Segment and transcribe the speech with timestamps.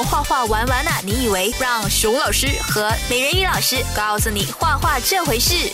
[0.00, 1.52] 熊画画玩完呐，你以为？
[1.60, 5.70] 让熊老师和美人鱼老师告诉你画画这回事。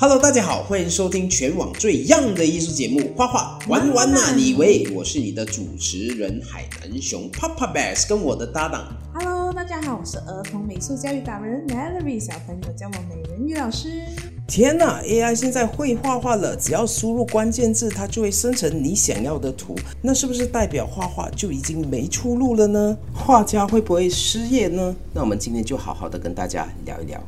[0.00, 4.88] Hello，大家好，欢迎收听全网最 young 的艺术节目《画画玩玩呐》，你以为？
[4.94, 8.88] 我是你的主持人海南熊 Papa Bass，跟我的搭档。
[9.12, 14.06] Hello，大家好，我是儿童美术教育达人 Melody，小朋友叫我美人鱼老师。
[14.46, 19.74] 天呐，AI 现在会画画了，只要输入关键字，它就会生成你想要的图。
[20.02, 22.96] 那是不是代表画画就已经没出路了呢？
[23.14, 24.94] 画家会不会失业呢？
[25.14, 27.18] 那我们今天就好好的跟大家聊一聊。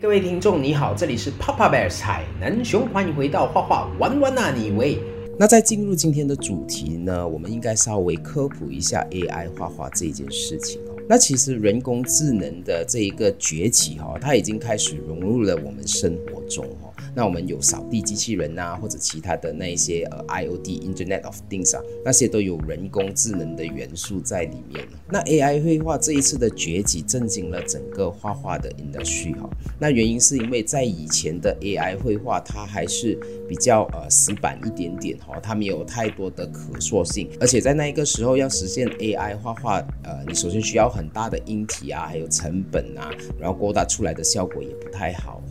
[0.00, 4.98] 各位听众你好，这里是 Papa Bear 海南熊，欢迎回到画画玩玩呐，你喂。
[5.38, 10.95] 那在进入今天的主题呢，我们应该稍微科普一下 AI 画画这件事情哦。
[11.08, 16.92] 那其实人工智能的这一个崛起哈，它已经开始融入了我们生活中哈。
[17.14, 24.84] 那我们有扫地机器人呐，或者其他的那一些呃 IOT Internet of Things 啊，那些都有人工智能的元素在里面。
[25.08, 29.48] 那 AI 绘画这一次的崛起，震惊了整个画画的 industry 哈。
[29.78, 45.42] 那原因是因为在以前的 AI 绘画，它还是比较呃死板一点点哈，它没有太多的可塑性，而且在那一个时候要实现 AI 画画，呃，你首先需要很大的音体啊，还有成本啊，然后勾搭出来的效果也不太好。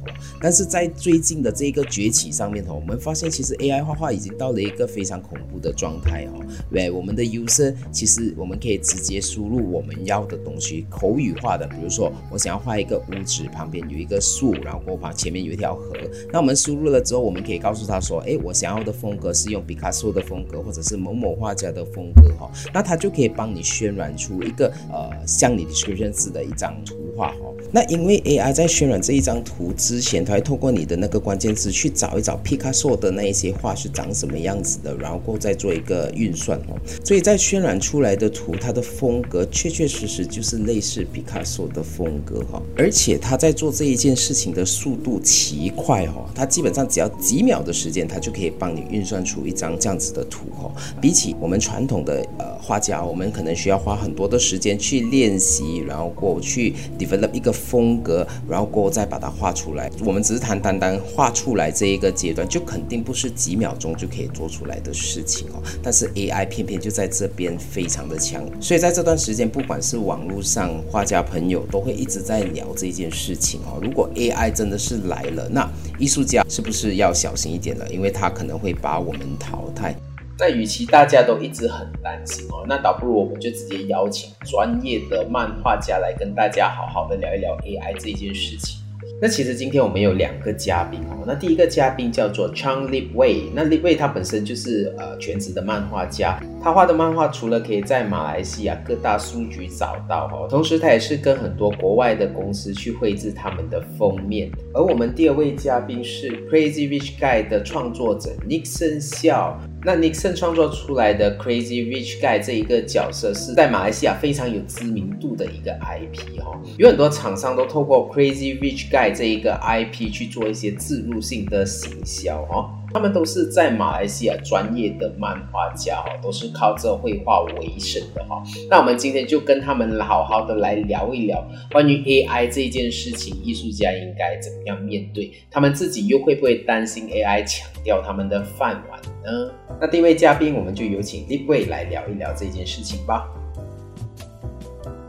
[0.42, 6.40] 但是在最近的这个崛起上面哈，我们发现其实 AI 画画已经到了一个非常恐怖的状态哈。
[6.72, 15.94] 对，我们的 user 其实我们可以直接输入我们要的东西，口语化的，比如说我想要画一个屋子旁边有一个树，然后我旁前面有一条河。
[16.32, 22.52] 那我们输入了之后，我们可以告诉他说，哎，我想要的风格是用 Picasso 的风格，或者是某某画家的风格哈。
[22.74, 27.34] 那他就可以帮你渲染出一个呃像你 description 字的一张图画。
[27.76, 36.80] 那因为 AI 在渲染这一张图之前，它会透过你的那个关键词去找一找 Picasso 的那一些画是长什么样子的，然后过再做一个运算哦。
[37.04, 42.64] 所以在渲染出来的图，它的风格确确实实就是类似 Picasso 的风格哈。
[42.78, 50.74] 而且它在做这一件事情的速度奇快哈，它基本上只要几秒的时间，它就可以帮你运算出一张这样子的图哈。
[51.02, 57.54] 比起我们传统的呃画家，我们可能需要花很多的时间去练习，然后过去 develop 一个。
[57.66, 59.90] 风格，然后过后再把它画出来。
[60.06, 65.62] 我们只是谈单单画出来这一个阶段，就肯定不是几秒钟就可以做出来的事情哦。
[65.82, 73.80] 但是 AI 偏偏就在这边非常的强，所以在这段时间，不管是网络上画家朋友都会一直在聊这件事情哦。
[73.82, 77.88] 如果 AI 真的是来了，那艺术家是不是要小心一点了？
[77.92, 79.96] 因为他可能会把我们淘汰。
[80.38, 88.82] 那与其大家都一直很担心哦，那倒不如我们就直接邀请专业的漫画家来跟大家好好的聊一聊 AI 这件事情。
[89.22, 104.52] 那其实今天我们有两个嘉宾哦，那第一个嘉宾叫做 Chang Lip Wei，那 Lip Wei 他本身就是呃全职的漫画家，他画的漫画除了可以在马来西亚各大书局找到哦，同时他也是跟很多国外的公司去绘制他们的封面。
[104.74, 109.58] 而我们第二位嘉宾是 Crazy Rich Guy 的创作者 Nixon 笑。
[109.86, 128.42] 那 Nixon 创作出来的 Crazy Rich Guy 这一个角色是在马来西亚非常有知名度的一个 IP 哈，有很多厂商都透过 Crazy Rich Guy 这一个 IP 去做一些自入性的行销哦，他们都是在马来西亚专业的漫画家哈，都是靠这绘画为生的哈。
[128.70, 139.52] 那我们今天就跟他们好好的来聊一聊关于 AI 这件事情，艺术家应该怎么样面对，他们自己又会不会担心 AI 抢掉他们的饭碗呢？
[139.82, 143.28] 那第一位嘉宾，我们就有请 Deep Way 来聊一聊这件事情吧。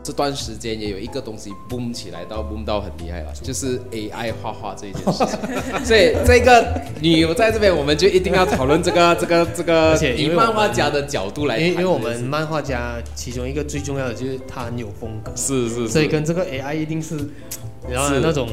[0.07, 5.37] 这段时间也有一个东西 boom 起来，到 boom 到很厉害了，就是 AI 画画这一件事情。
[5.83, 6.65] 所以这个
[7.01, 17.17] 女友在这边，我们就一定要讨论这个、 这个、这个，而且以漫画家的角度来，因为因为我们漫画家其中一个最重要的就是他很有风格，是是，所以跟这个 AI 一定是，
[17.89, 18.47] 然后那种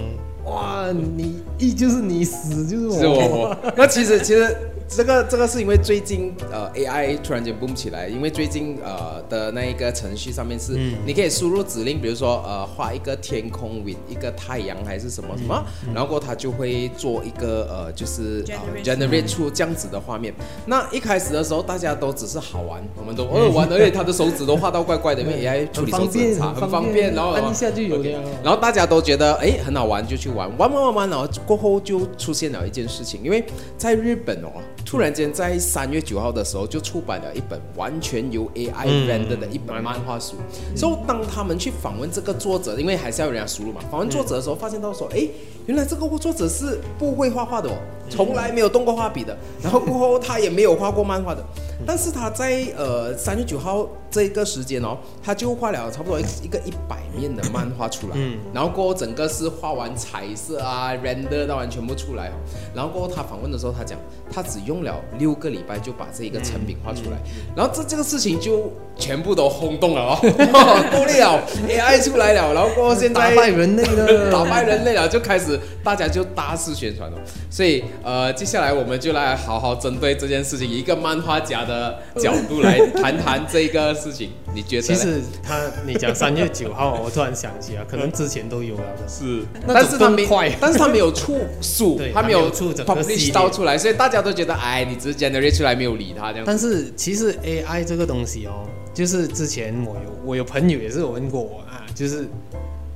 [0.47, 4.53] 哇，你一就是你死就是我，那其实其实。
[4.87, 15.65] 这个这个是因为最近呃 AI 突然间 boom 起来，因为最近呃的那一个程序上面是，你可以输入指令，比如说呃画一个天空 with 一个太阳还是什么什么，
[15.95, 18.45] 然后它就会做一个呃就是
[18.85, 20.33] generate 出这样子的画面。
[20.67, 28.23] 那一开始的时候大家都只是好玩，我们都哦玩，而且他的手指都画到怪怪的，因为 AI 处理手指很差，很方便，然后按一下就有了。
[28.45, 33.43] 然后大家都觉得哎很好玩，就去玩，玩玩玩玩，然后过后就出现了一件事情，因为
[33.77, 34.51] 在日本哦。
[34.95, 40.37] 突然间，在三月九号的时候，就出版了一本完全由 AI render 的一本漫画书。
[40.77, 45.27] 所以，当他们去访问这个作者，因为还是要人家输入嘛，访问作者的时候，发现到说，哎，
[45.67, 47.75] 原来这个作者是不会画画的哦，
[48.09, 51.43] 从来没有动过画笔的， 然后过后他也没有画过漫画的，
[51.85, 58.39] 但是他在呃三月九号这个时间哦，他就画了差不多一一个一百面的漫画出来，嗯。
[58.53, 62.35] 然后过后整个是画完彩色啊，render 到完全部出来哦，
[62.73, 63.99] 然后过后他访问的时候他讲，
[64.31, 67.19] 他只用了六个礼拜就把这一个成品画出来，
[67.57, 70.19] 然后这这个事情就全部都轰动了哦，
[70.93, 77.19] 够了，AI 出来了，然后过后现在打败人类了，打败人类了，就开始大家就大肆宣传了。
[77.51, 84.31] 所以呃，接下来我们就来好好针对这件事情，一个漫画家的角度来谈谈这个事情。
[84.55, 84.83] 你觉得？
[84.83, 89.03] 其实他，你讲三月九号，我突然想起啊，可能之前都有了的。
[89.09, 90.29] 是，但是他没
[90.61, 96.45] 但是他没有出书对，他没有出整个系 publish 列到出来，所以大家都觉得，哎，你只是 generate 出来，没有理他这样。
[96.47, 102.27] 但是其实 AI 这个东西哦，就是之前我有我有朋友也是有问过我啊，就是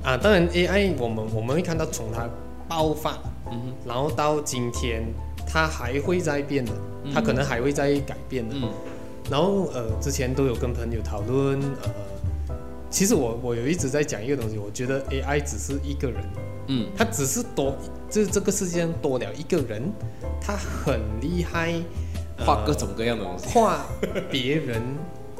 [0.03, 2.27] 啊，当然 AI 我们我们会看到从它
[2.67, 3.19] 爆发，
[3.51, 5.03] 嗯然后到今天
[5.45, 6.71] 它还会在变的，
[7.13, 8.55] 它可能还会在改变的。
[8.55, 8.67] 嗯
[9.29, 11.89] 然后呃，之前都有跟朋友讨论，呃，
[12.89, 16.23] 其实我我有一直在讲一个东西，我觉得 AI 只是一个人，
[16.67, 16.87] 嗯。
[16.97, 17.75] 他只是多，
[18.09, 19.91] 就是这个世界上多了一个人，
[20.41, 21.73] 他很厉害，
[22.37, 23.47] 呃 画各种各样的东西。
[23.49, 23.85] 画
[24.31, 24.81] 别人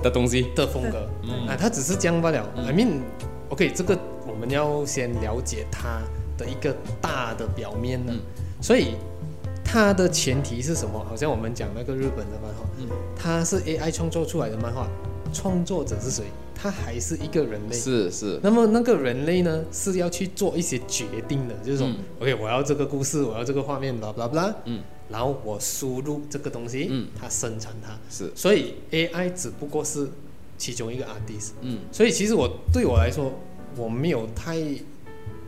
[0.04, 0.48] 的东西。
[0.56, 1.48] 的风格，嗯。
[1.48, 2.48] 啊，他只是这样罢了。
[2.56, 3.98] I mean，OK，这个
[4.28, 6.01] 我们要先了解他
[6.38, 8.19] 的一个大的表面呢，嗯。
[8.62, 8.96] 所以
[9.63, 11.04] 它的前提是什么？
[11.07, 12.88] 好像我们讲那个日本的漫画，嗯。
[13.16, 14.88] 它是 AI 创作出来的漫画，
[15.34, 16.26] 创作者是谁？
[16.62, 17.76] 他还是一个人类。
[17.76, 21.96] 是是，那么那个人类呢，是要去做一些决定的，就是说、嗯。
[22.20, 24.81] O k 我要这个故事，我要这个画面，blah blah blah，嗯。
[25.10, 27.08] 然后我输入这个东西，嗯。
[27.18, 28.30] 它生成它，是。
[28.36, 30.10] 所以 AI 只不过是
[30.58, 31.80] 其中一个 artist，嗯。
[31.94, 33.32] 所以其实我对我来说，
[33.78, 34.58] 我没有太，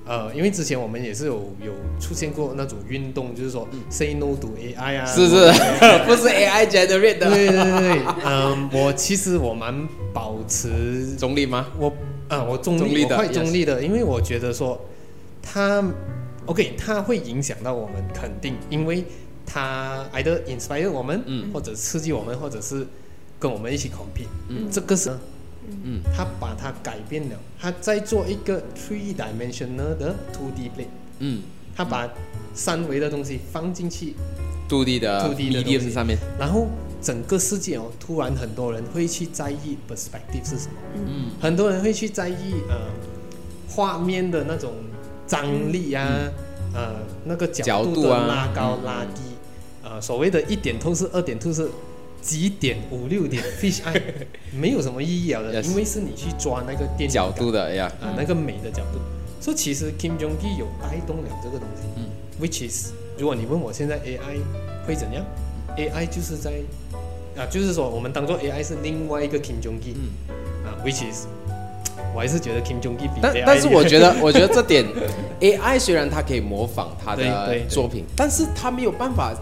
[0.06, 5.36] 呃，因为之前我们也是有有出现过那种运动，就是说 say no to AI 啊，嗯是是，
[6.06, 11.68] 不是 AI generate 的，对对对对，嗯，我其实我蛮保持中立吗？
[11.78, 11.94] 我
[12.30, 14.80] 啊，我中立，的我快中立的，因为我觉得说
[15.42, 15.84] 它
[16.46, 19.04] ，OK，它会影响到我们，肯定，因为
[19.46, 21.52] 它 either inspire 我们，嗯。
[21.54, 22.88] 或者刺激我们，或者是
[23.40, 24.68] 跟我们一起 compete，嗯。
[24.72, 25.12] 这个是，
[25.84, 26.02] 嗯。
[26.16, 30.88] 他把它改变了，他在做一个 three dimensional 的 two D plate，
[31.20, 31.42] 嗯，
[31.76, 32.10] 他把
[32.54, 34.16] 三维的东西放进去
[34.70, 35.92] ，2 D 的 2D 的东 medium 西。
[35.92, 36.68] 上面，然后
[37.02, 40.74] 整个世界哦，突然很多人会去在意 perspective 是什么。
[40.96, 41.32] 嗯。
[41.40, 42.76] 很多人会去在意呃
[43.70, 44.74] 画面的那种
[45.26, 46.06] 张力啊，
[46.74, 48.86] 呃那个角度的拉高嗯。
[48.86, 49.22] 拉低，
[49.84, 51.70] 呃所谓的一点透视、二点透视、
[52.22, 54.00] 几点、五六点？fish eye
[54.54, 59.00] 没有什么意义了的 Yes 因为是你去抓那个电角度的哎呀，啊、那个美的角度。
[59.40, 62.06] 所以其实 Kim Jong Un 有带动了这个东西，嗯
[62.40, 64.38] ，which is 如果你问我现在 AI
[64.86, 65.26] 会怎样
[65.78, 66.52] ，AI 就是在
[67.36, 70.10] 啊，就是说我们当做 AI 是另外一个 Kim Jong Un，嗯。
[70.64, 71.26] 啊，which is，
[72.14, 74.86] 我还是觉得 Kim Jong Un 比但但是我觉得， 我觉得这点
[75.40, 79.34] ，AI 虽然它可以模仿他的作品，但是它没有办法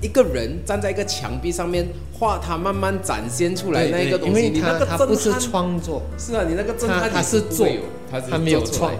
[0.00, 6.02] 一个人站在一个墙壁上面画他慢慢展现出来那一个东西，因为你那个他他不是创作。
[6.18, 7.66] 是啊，你那个震撼他他是做
[8.10, 8.92] 他是没有创。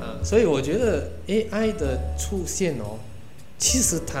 [0.00, 2.98] 啊，所以我觉得 AI 的出现哦，
[3.58, 4.20] 其实他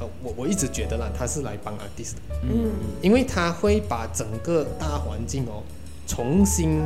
[0.00, 2.70] 呃，我我一直觉得啦，他是来帮 artist 的，嗯。
[3.00, 5.62] 因为他会把整个大环境哦
[6.06, 6.80] 重新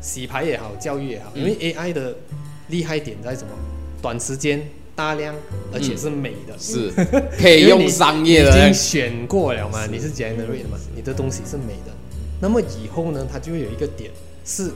[0.00, 2.14] 洗牌也好，教育也好，嗯因为 AI 的
[2.68, 3.48] 厉害点在什么？
[4.02, 4.60] 短时间、
[4.94, 5.34] 大量，
[5.72, 6.58] 而且是美的。
[6.58, 6.90] 是
[7.38, 8.50] 可以用商业的。
[8.50, 11.92] 已的经选过了嘛，你是 generate 的嘛，你的东西是美的。
[12.40, 14.10] 那么以后呢，它就会有一个点
[14.44, 14.70] 是，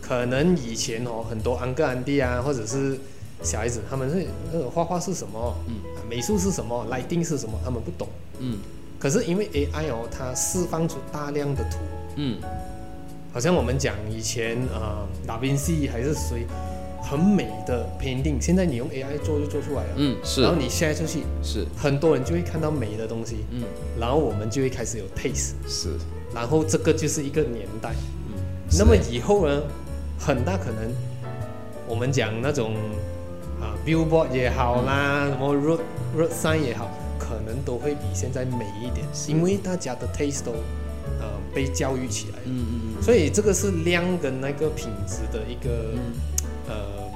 [0.00, 2.98] 可能以前哦，很多安哥安弟啊，或者是
[3.42, 5.74] 小孩子，他们是呃画画是什么，嗯。
[5.96, 8.06] 啊美术是什么，lighting 是什么，他们不懂。
[8.38, 8.58] 嗯。
[8.98, 11.78] 可是因为 AI 哦，它释放出大量的图，
[12.16, 12.38] 嗯。
[13.32, 16.46] 好像我们讲以前呃达芬奇还是谁，
[17.08, 19.90] 很美的 painting，现在你用 AI 做就做出来了。
[19.96, 20.42] 嗯是。
[20.42, 23.62] 然后是你下出去，是很多人就会看到美的东西，嗯。
[24.00, 25.90] 然后我们就会开始有 taste，是。
[26.34, 27.90] 然后这个就是一个年代。
[27.90, 28.42] 嗯
[28.76, 29.62] 那么以后呢，
[30.18, 30.90] 很大可能
[31.86, 32.74] 我们讲那种
[33.60, 35.80] 啊 billboard 也好啦，什么 road
[36.16, 40.52] road sign 也好，可能都会比现在美一点，因为大家的 taste 都
[41.20, 42.66] 呃被教育起来嗯。
[42.68, 43.02] 嗯嗯。
[43.02, 46.00] 所以这个是量跟那个品质的一个、嗯
[46.68, 47.10] 呃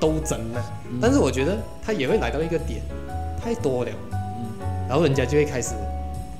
[0.00, 0.62] 斗争呢、
[1.00, 2.80] 但是我觉得他也会来到一个点，
[3.40, 5.74] 太多了，嗯然后人家就会开始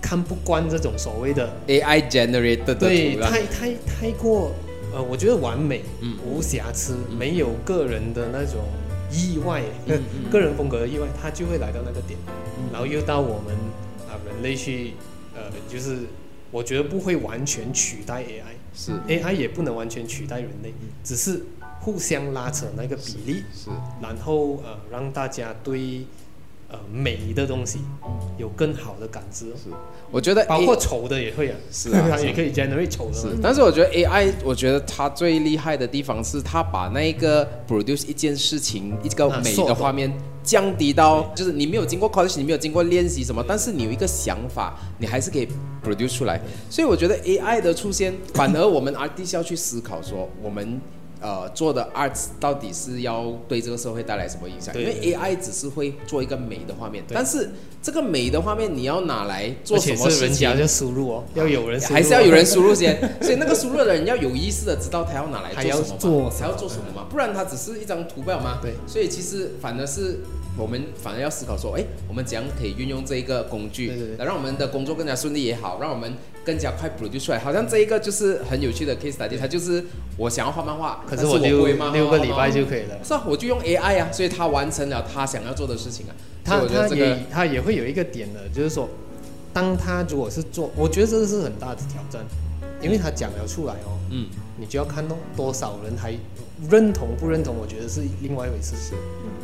[0.01, 4.53] 看不惯这种所谓的，AI generated 的对太太太过
[4.93, 6.19] 呃，我觉得完美，嗯。
[6.27, 8.65] 无瑕疵，没有个人的那种
[9.11, 12.19] 意外，嗯个人风格的意外，他就会来到那个点。
[12.73, 13.55] 然后又到我们
[14.09, 14.93] 啊人类去，
[15.35, 15.99] 呃，就是
[16.51, 19.37] 我觉得不会完全取代 AI，AI 是。
[19.37, 21.43] 也不能完全取代人类，只是
[21.85, 23.69] 互相拉扯那个比例，是
[24.01, 26.07] 然后呃让大家对
[26.69, 27.81] 呃美的东西
[28.39, 29.47] 有更好的感知。
[29.47, 29.71] 哦，是，
[30.13, 33.15] 我觉得包括丑的也会啊，是啊 它也可以 generate 丑的。
[33.15, 40.13] 是，，但是我觉得 AI，我觉得它最厉害的地方是它把那一个 produce 一件事情一个美的画面
[40.45, 45.49] 降低到，就是你没有经过 college，你没有经过练习什么，但是你有一个想法，你还是可以
[45.85, 46.41] produce 出来。
[46.71, 50.81] 所以我觉得 AI 的出现，反而我们 artist 要去思考说，我们
[51.23, 54.75] 呃做的 arts 到底是要对这个社会带来什么影响？
[54.79, 60.55] 因为 AI 只是会做一个美的画面，但是这个美的画面你要拿来做什么事情是人家？
[60.61, 68.59] 要输入哦，要有人还是要有人输入先， 所以那个输入的人要有意识的知道他要拿来做什么他要做什么嘛，不然他只是一张图表嘛。
[68.61, 70.21] 对所以其实反而是
[70.59, 76.13] 我们反而要思考说，哎，我们怎样可以运用这一个工具，对对对来让我们的工作更加顺利也好，让我们
[76.45, 77.39] 更加快 produce 出来。
[77.39, 79.83] 好像这一个就是很有趣的 case study，它就是
[80.19, 82.99] 我想要画漫画，可是我六不会漫画六个礼拜就可以了。
[83.03, 86.13] 是啊，我就用 AI 啊，所以他完成了他想要做的事情啊。
[86.45, 88.89] 他他我觉得这个也他也会有一个点的，就是说，
[89.53, 92.21] 当他如果是做，我觉得这个是很大的挑战，
[92.83, 94.27] 因为他讲了出来哦，嗯，
[94.59, 96.13] 你就要看到多少人还
[96.71, 98.75] 认同不认同，我觉得是另外一回事。
[98.77, 98.95] 是，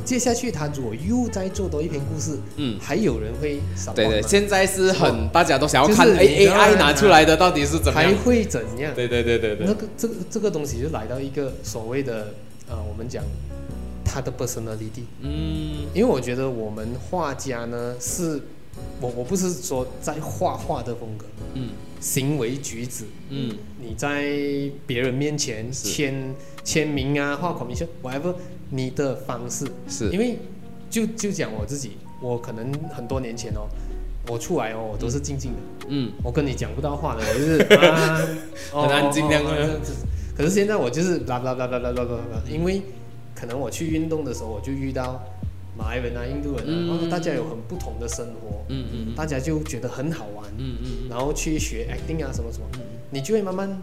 [0.05, 8.11] 接下去他如果又再做多一篇故事，嗯还有人会扫对对，现在是很大家都想要看，哎你知道吗，AI 拿出来的到底是怎么样？
[8.13, 8.95] 还会怎样？
[8.95, 9.75] 对对对对对那。
[9.75, 12.29] 个这个这个东西就来到一个所谓的
[12.69, 13.25] 呃，我们讲
[14.05, 15.05] 他的 personality。
[15.21, 18.41] 嗯因为我觉得我们画家呢，是
[19.01, 23.57] 我我不是说在画画的风格，嗯行为举止，嗯。
[23.81, 24.25] 你在
[24.87, 25.89] 别人面前是。
[25.89, 28.35] 签签名啊，画 commission whatever，
[28.71, 30.11] 你的方式，是。
[30.11, 30.39] 因为
[30.91, 33.69] 就就讲我自己，我可能很多年前哦，
[34.29, 36.13] 我出来哦，我都是静静的，嗯。
[36.23, 37.59] 我跟你讲不到话的，我就是
[38.73, 39.43] 很安静这样。
[39.45, 42.81] 哦哦哦可是现在我就是啦啦啦啦啦啦啦啦，因为
[43.35, 45.21] 可能我去运动的时候，我就遇到
[45.79, 46.89] 马来人啊、印度人啊，嗯。
[46.89, 50.77] 然后大家有很不同的生活，嗯嗯大家就觉得很好玩，嗯。
[50.83, 52.67] 嗯然后去学 acting 啊什么什么，
[53.11, 53.81] 你就会慢慢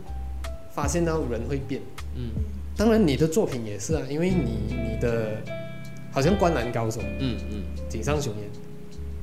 [0.73, 1.81] 发现到人会变。
[2.15, 2.31] 嗯。
[2.75, 5.41] 当然，你的作品也是啊，因为你你的
[6.11, 7.63] 好像《灌篮高手》嗯嗯。
[7.87, 8.43] 井上雄彦，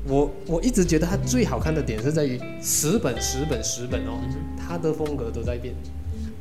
[0.08, 4.18] 我我一直觉得他最好看的点是在于十本十本十本哦，
[4.56, 5.74] 他的风格都在变。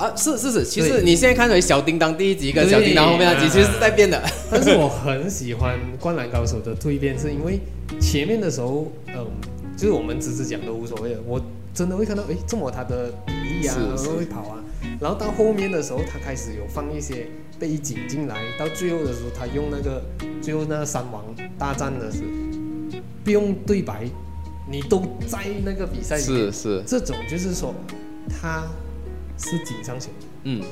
[0.02, 4.20] 啊，是是是，其实你现在看回小叮当第一集跟小叮当后面那集，其实是在变的。
[4.50, 7.60] 但是我很喜欢《灌篮高手》的蜕变，是因为
[8.00, 9.24] 前面的时候，嗯，
[9.76, 11.40] 就是我们只是讲都无所谓了，我
[11.72, 13.80] 真的会看到，诶，这么他的比例啊，是。
[13.80, 14.58] 然后会跑啊，
[15.00, 17.28] 然后到后面的时候，他开始有放一些
[17.60, 20.02] 背景进来，到最后的时候，他用那个
[20.42, 21.24] 最后那个三王
[21.56, 24.04] 大战的时候不用对白，
[24.68, 26.52] 你都在那个比赛里面。
[26.52, 27.72] 是，是，这种就是说
[28.28, 28.64] 他
[29.38, 30.62] 是井上雄彦，嗯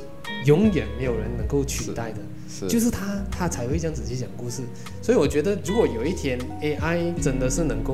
[0.45, 2.19] 永远没有人能够取代的。
[2.49, 4.62] 是，就是他，他才会这样子去讲故事。
[5.00, 7.93] 所以我觉得，如果有一天 AI 真的是能够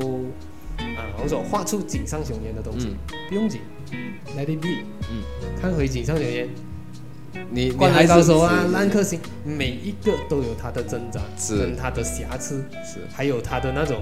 [0.77, 2.95] 啊，我们说画出井上雄彦的东西，
[3.29, 3.61] 不用紧
[4.35, 4.83] ，Let it be。
[5.11, 5.23] 嗯，
[5.61, 6.47] 看回井上雄彦，
[7.51, 13.01] 你你灌还是篮高手啊，是烂颗星，每一个都有他的挣扎，是跟他的瑕疵，是。
[13.13, 14.01] 还有他的那种，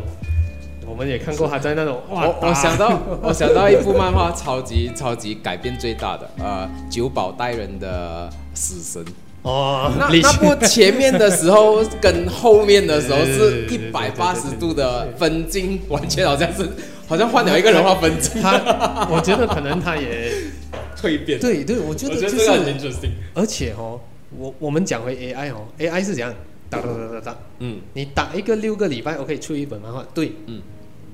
[0.87, 9.05] 我们也看过他在那种哇，我我想到我想到一部漫画，超级超级改变最大的，呃，九保带人的死神。
[9.41, 16.67] 哦，那那部前面的时候跟后面的时候是 一百八十度的分镜，完全好像是
[17.07, 20.31] 好像换了一个人画分镜，他，我觉得可能他也
[20.99, 21.39] 蜕变。
[21.39, 23.11] 对对，我觉得就是，interesting。
[23.35, 23.99] 而且哦，
[24.35, 26.33] 我我们讲回 AI 哦，AI 是怎样
[26.81, 27.37] 哒哒哒哒哒。
[27.59, 30.61] 嗯你打一个六个礼拜，OK 出一本漫画，对，嗯，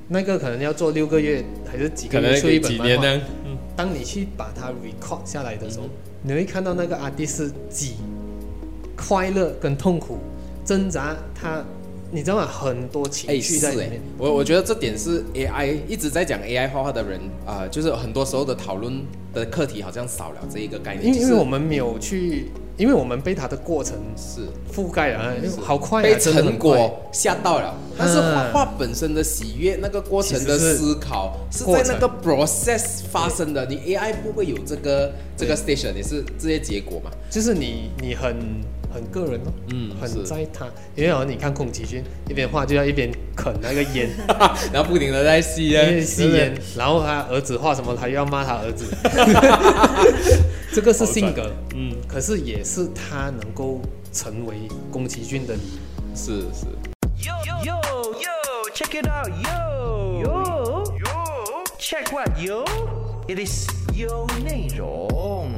[0.10, 2.96] 那个可能要做六个月还是几个月出一本漫画。
[2.96, 3.24] 几年呢？
[3.76, 5.86] 当你去把它 record 下来的时候，
[6.24, 7.96] 你会看到那个 artist 是几
[8.96, 10.18] 快乐跟痛苦
[10.66, 11.64] 挣扎，他
[12.12, 12.46] 你知道吗？
[12.46, 19.02] 很多情绪在里面。，我我觉得这点是 AI 一直在讲 AI 画画的人啊、就是很多时候的讨论
[19.34, 24.42] 的课题好像少了这一个概念，因为我们没有去，因为我们被它的过程是
[24.74, 37.12] 覆盖了，好快啊，被成果吓到了，但是画嗯画本身的喜悦，那个过程的思考是在那个 process 发生的，你 AI 不会有这个这个 station，你是这些结果嘛？
[37.30, 38.36] 就是你你很
[38.94, 44.10] 很个人哦，嗯很在他，因为好像，你看宫崎骏一边画就要一边啃那个烟，
[44.74, 48.86] 然后不停的在吸啊因为吸烟，然后他儿子画什么，他又要骂他儿子，
[50.74, 53.82] 这个是性格，嗯，可是也是他能够
[54.14, 54.56] 成为
[54.92, 56.16] 宫崎骏的理由。
[56.16, 56.66] 是是。
[57.22, 57.80] Yo, yo,
[58.20, 58.30] yo,
[58.74, 60.24] check it out yo.
[60.24, 60.84] Yo.
[60.98, 61.06] Yo
[61.80, 62.66] Check what yo?
[63.28, 65.50] It is 有内容。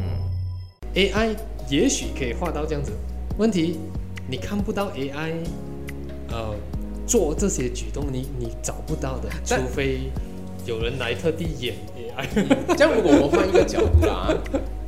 [0.96, 1.36] AI
[1.70, 2.92] 也许可以画到这样子，
[3.38, 3.80] 问题
[4.28, 5.34] 你看不到 AI，
[6.30, 6.54] 呃，
[7.06, 10.12] 做这些举动，你你找不到的，除非
[10.66, 12.26] 有人来特地演 AI。
[12.78, 14.38] 这样如果我们换一个角度啦，啊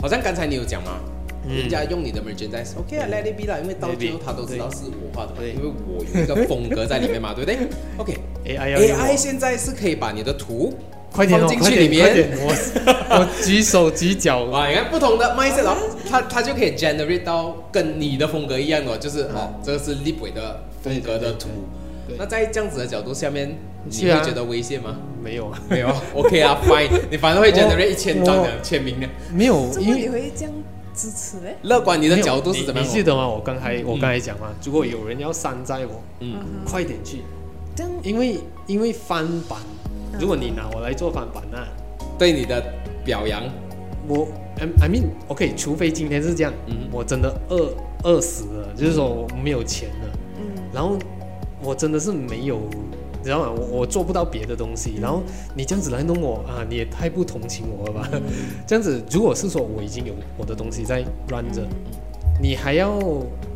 [0.01, 0.99] 好像刚才你有讲嘛，
[1.47, 7.57] 嗯人家用你的 merchandise，OK 啊，let it be 啦，因为到最后他都知道是我画的嘛，因为我有一个风格在里面嘛，对不对
[7.97, 8.13] ？OK。
[8.45, 10.71] AI 要用 AI 现在是可以把你的图
[11.11, 12.53] 快点哦放进去里面，我
[13.17, 15.65] 我举手举脚，哇，你看不同的 mindset，
[16.09, 21.49] 它它就可以 generate 到跟你的风格一样的，就是哦，这个是立伟的风格的图。
[22.17, 24.95] 那在这样子的角度下面，你会觉得危险吗？
[25.23, 29.07] 没有啊，没有啊，OK 啊， Fine，你反正会 generate 一千张的签名的。
[29.33, 30.53] 没有，怎因为你会这样
[30.93, 31.55] 支持嘞？
[31.63, 32.87] 乐观，你的角度是怎么样？
[32.87, 32.91] 你？
[32.91, 33.27] 你记得吗？
[33.27, 37.23] 我刚才我刚才讲嘛，如果有人要山寨我，嗯，快点去，
[38.03, 39.57] 因为因为翻版，
[40.13, 41.67] 嗯如果你拿我来做翻版啊，
[42.19, 42.63] 对你的
[43.03, 43.41] 表扬，
[44.07, 50.97] 我 I I mean OK，除非今天是这样，嗯我真的饿饿死了，就是说我没有钱了，嗯然后
[51.61, 52.59] 我真的是没有，
[53.19, 53.51] 你知道吗？
[53.51, 55.23] 我我做不到别的东西，然后
[55.55, 58.09] 你这样子来弄我啊，你也太不同情我了吧？
[58.67, 61.65] 这样子，如果是说我已经有我的东西在 run 着，
[62.41, 62.99] 你还要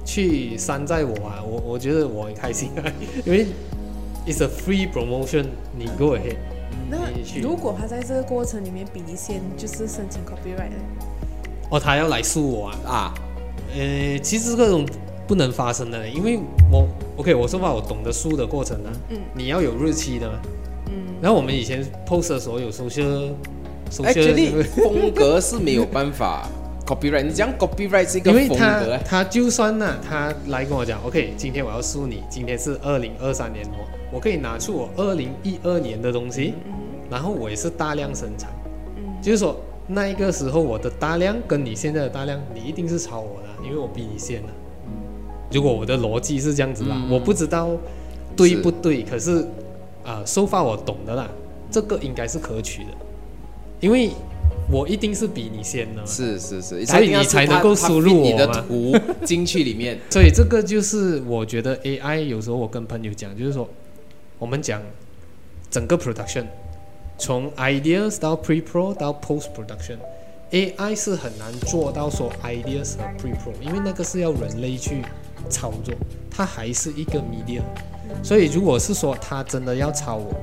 [0.03, 1.43] 去山寨我啊？
[1.43, 2.83] 我我觉得我很开心啊，
[3.25, 3.45] 因为
[4.25, 5.45] it's a free promotion，
[5.77, 6.35] 你 go ahead。
[6.89, 6.97] 那
[7.41, 10.77] 如果他在这个过程里面比你先就是申请 copyright 呢？
[11.69, 12.77] 哦，他要来诉我啊？
[12.85, 13.13] 啊，
[13.77, 14.85] 呃，其实这种
[15.27, 16.39] 不能发生的，因为
[16.71, 20.39] 我 OK，我说话，我懂得输的过程呢，嗯你要有日期的嘛。
[20.87, 23.33] 嗯，然后我们以前 post 的时候有 social
[23.91, 26.49] social 那 Actually，个风格是没有办法
[26.87, 27.21] copyright。
[27.21, 36.55] 你讲 copyright 是一个风因为他格，他就算呢，他来跟我讲，OK，今天我要诉你，今天是二零二三年哦，我可以拿出我二零一二年的东西，
[37.09, 38.49] 然后我也是大量生产，
[38.97, 39.03] 嗯。
[39.21, 44.49] 就是说那一个时候我的大量跟你现在的大量，你一定是超我的，因为我比你先的。
[45.51, 47.11] 如果我的逻辑是这样子啦，嗯。
[47.11, 47.69] 我不知道
[48.35, 49.45] 对不对，可是
[50.05, 51.27] 啊，收、发我懂的啦，
[51.71, 52.89] 这个应该是可取的，
[53.79, 54.11] 因为
[54.71, 56.05] 我一定是比你先的嘛。
[56.05, 58.61] 是是是，所以你才能够输入你的我嘛。
[58.67, 59.97] 图进去里面。
[60.11, 63.67] 所以这个就是我觉得 AI 有时候我跟朋友讲，就是说
[64.37, 64.79] 我们讲
[65.71, 66.45] 整个 production，
[67.19, 75.03] 从 ideas 到 pre pro 到 post production，AI 是很难做到说 ideas 和 pre pro，因为那个是要人类去
[75.49, 75.93] 操作，
[76.31, 77.63] 它还是一个 medium。
[78.23, 80.33] 所以如果是说他真的要抄我，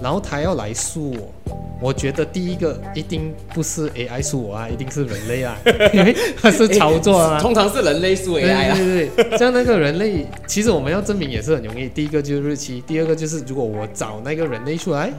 [0.00, 1.32] 然后他要来诉我。
[1.80, 5.58] 我觉得第一个一定不是 AI 诉我啊，一定是人类啊，
[5.92, 7.40] 因 为他是操作啊。
[7.40, 8.76] 通常是人类输 AI 啊。
[8.76, 11.88] 对对对，像那个人类，其实我们要证明也是很容易。
[11.88, 15.12] 第一个就是日期，第二个就是如果我找那个人类出来，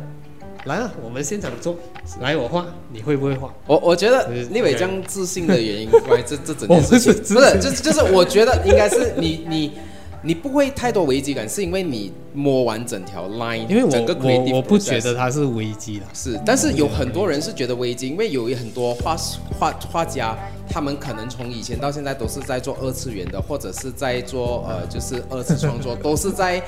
[0.66, 1.76] 来啊，我们现场做，
[2.22, 3.54] 来我画，你会不会画？
[3.68, 9.74] 我我觉得是立伟这样自信的原因，关于这这整件事情，不是自信不是，就就是我觉得应该是你你
[10.22, 16.06] 你不会太多危机感，是因为你摸完整条 line，因为我整个我 creative 我不觉得它是危机啦。
[16.14, 19.18] 是，但是有很多人是觉得危机，因为有很多画
[19.60, 20.34] 画画家，
[20.70, 26.64] 他们可能从以前到现在都是在做二次元的，或者是在做呃就是二次创作， 都是在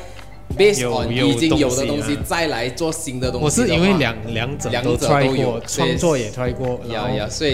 [0.57, 3.49] based 有 on 有已经有的东西再来做新的东西我。
[3.49, 7.09] 是因为两两者都 try 过，创作也 try 过，然后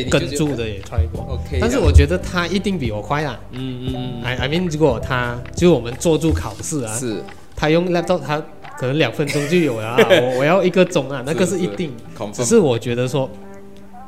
[0.10, 1.22] 跟住的也 try 过。
[1.30, 3.40] OK 但是我觉得他一定比我快啦。
[3.52, 7.22] 嗯嗯嗯 I I mean，如果他就我们做住考试啊，是
[7.56, 8.42] 他用 laptop，他
[8.78, 11.92] 可能两分钟就有了啊， 我我要一个钟啊，那个是一定。
[12.34, 13.30] 只是我觉得说，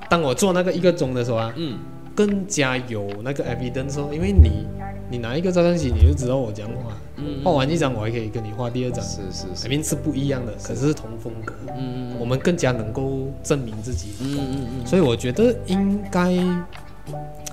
[0.09, 1.77] 当我做那个一个钟的时候啊，嗯
[2.15, 4.67] 更加有那个 evidence 哦，因为你
[5.13, 7.39] 你拿一个照相机，你就知道我讲话，嗯。
[7.43, 9.67] 画完一张我还可以跟你画第二张，是是是。
[9.67, 14.87] I mean 是不一样的，可是是同风格，嗯嗯我们更加能够证明自己，嗯嗯嗯。
[14.87, 16.33] 所以我觉得应该，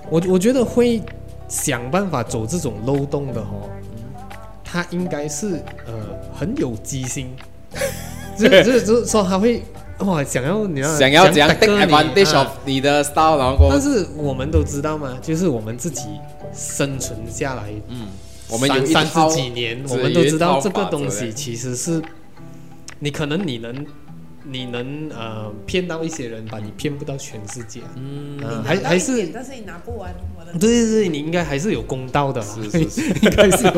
[0.08, 1.02] 我我觉得会
[1.48, 3.68] 想办法走这种漏洞的哦，
[4.64, 5.92] 他应该是呃
[6.34, 7.28] 很有机心，
[8.38, 9.62] 就是就就是说他会
[10.00, 12.40] 哇想要你要想要怎样 take 打割你 advantage 啊。
[12.40, 16.02] of 你的 style，然后但是我们都知道嘛，就是我们自己
[16.54, 18.08] 生存下来，嗯，
[18.48, 22.02] 我们有三三十几年，我们都知道这个东西其实是，
[22.98, 23.86] 你可能你能
[24.44, 30.52] 你能呃骗到一些人，把你骗不到全世界，嗯，你还还是但是你拿不完我的。
[30.58, 33.72] 对对对，你应该还是有公道的啦，是是 应该是有。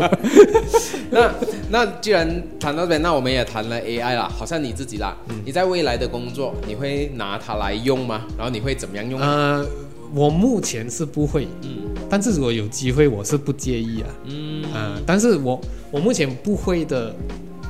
[1.10, 1.30] 那
[1.70, 8.22] 那既然谈到这边，那我们也谈了 AI 啦，好像你自己啦，嗯你在未来的工作，你会拿它来用吗？
[8.36, 9.20] 然后你会怎么样用？
[9.20, 9.66] 呃，
[10.14, 14.08] 我目前是不会，嗯但是如果有机会，我是不介意啊。
[14.24, 17.14] 嗯啊、但是我我目前不会的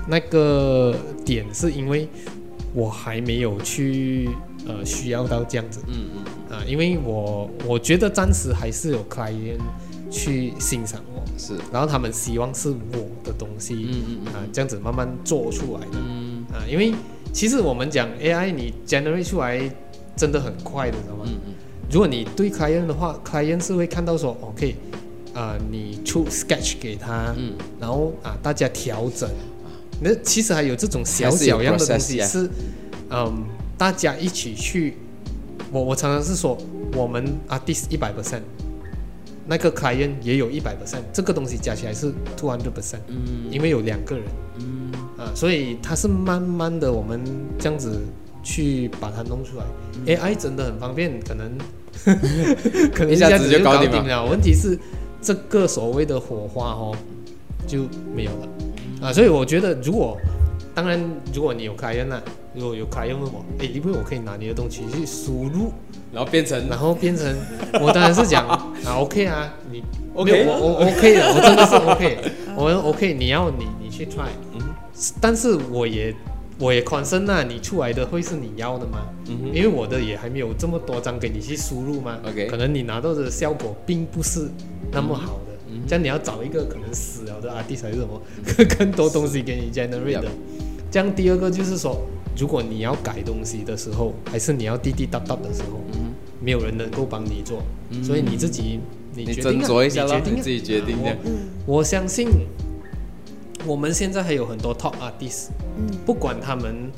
[0.08, 2.08] 那个点是因为
[2.74, 4.28] 我还没有去
[4.66, 5.80] 呃需要到这样子。
[5.88, 9.58] 嗯嗯，啊，因为我我觉得暂时还是有 client
[10.10, 14.32] 去欣赏我，是，然后他们希望是我的东西，嗯嗯嗯。
[14.34, 16.44] 啊，这样子慢慢做出来的，嗯。
[16.52, 16.92] 啊，因为
[17.32, 19.60] 其实我们讲 AI 你 generate 出来
[20.16, 21.24] 真的很快的，知道吗？
[21.26, 21.54] 嗯嗯。
[21.90, 24.74] 如果你对 client 的话，client 是会看到说，OK，
[25.34, 29.28] 啊、你出 sketch 给他，嗯，然后啊，大家调整，
[30.02, 32.50] 那其实还有这种小小样的东西是，
[33.10, 33.44] 嗯，
[33.78, 34.96] 大家一起去，
[35.70, 36.58] 我我常常是说，
[36.94, 38.40] 我们 artist 一百 percent，
[39.46, 43.48] 那个 client 也有一百 percent，这个东西加起来是 two hundred percent，嗯。
[43.50, 44.24] 因为有两个人，
[44.58, 44.92] 嗯。
[45.18, 47.22] 啊，所以它是慢慢的我们
[47.58, 48.00] 这样子
[48.42, 49.64] 去把它弄出来。
[50.06, 51.56] AI 真的很方便，可能
[52.92, 53.96] 可能一下子子就搞定了。
[53.98, 54.26] 搞定了。
[54.26, 54.76] 问题是
[55.20, 56.96] 这个所谓的火花哦
[57.66, 57.84] 就
[58.16, 58.48] 没有了
[59.02, 60.16] 啊，所以我觉得如果
[60.74, 60.98] 当然
[61.34, 62.22] 如果你有开源呢，
[62.54, 65.72] 如果有开源问我，诶，因为我可以拿你的东西去输入，
[66.12, 67.26] 然后变成然后变成
[67.80, 69.82] 我当然是讲 啊 OK 啊，你
[70.14, 72.18] OK 我我 OK 的，我真的是 OK，
[72.56, 74.60] 我 OK，你要你你去 try，嗯
[75.20, 76.14] 但是我也
[76.58, 79.00] 我也 concern 啊，你出来的会是你要的吗？
[79.28, 84.48] 嗯因为我的也还没有这么多张给你去输入嘛 OK 可能你拿到的效果并不是
[84.90, 88.20] 那么好的，嗯这样你要找一个可能死了的 artist 还是什么，
[88.78, 90.24] 更多东西给你 generate。
[90.90, 92.00] 这样第二个就是说，
[92.36, 96.12] 如果你要改东西的时候，还是你要滴滴答答的时候，嗯。
[96.44, 98.02] 没有人能够帮你做，嗯。
[98.04, 98.80] 所以你自己
[99.14, 101.10] 你你决定、啊、斟酌一下咯你决定、啊、你自己决定的。
[101.10, 101.16] 啊
[101.66, 102.28] 我我相信，
[103.64, 105.86] 我们现在还有很多 top artist，嗯。
[106.04, 106.90] 不管他们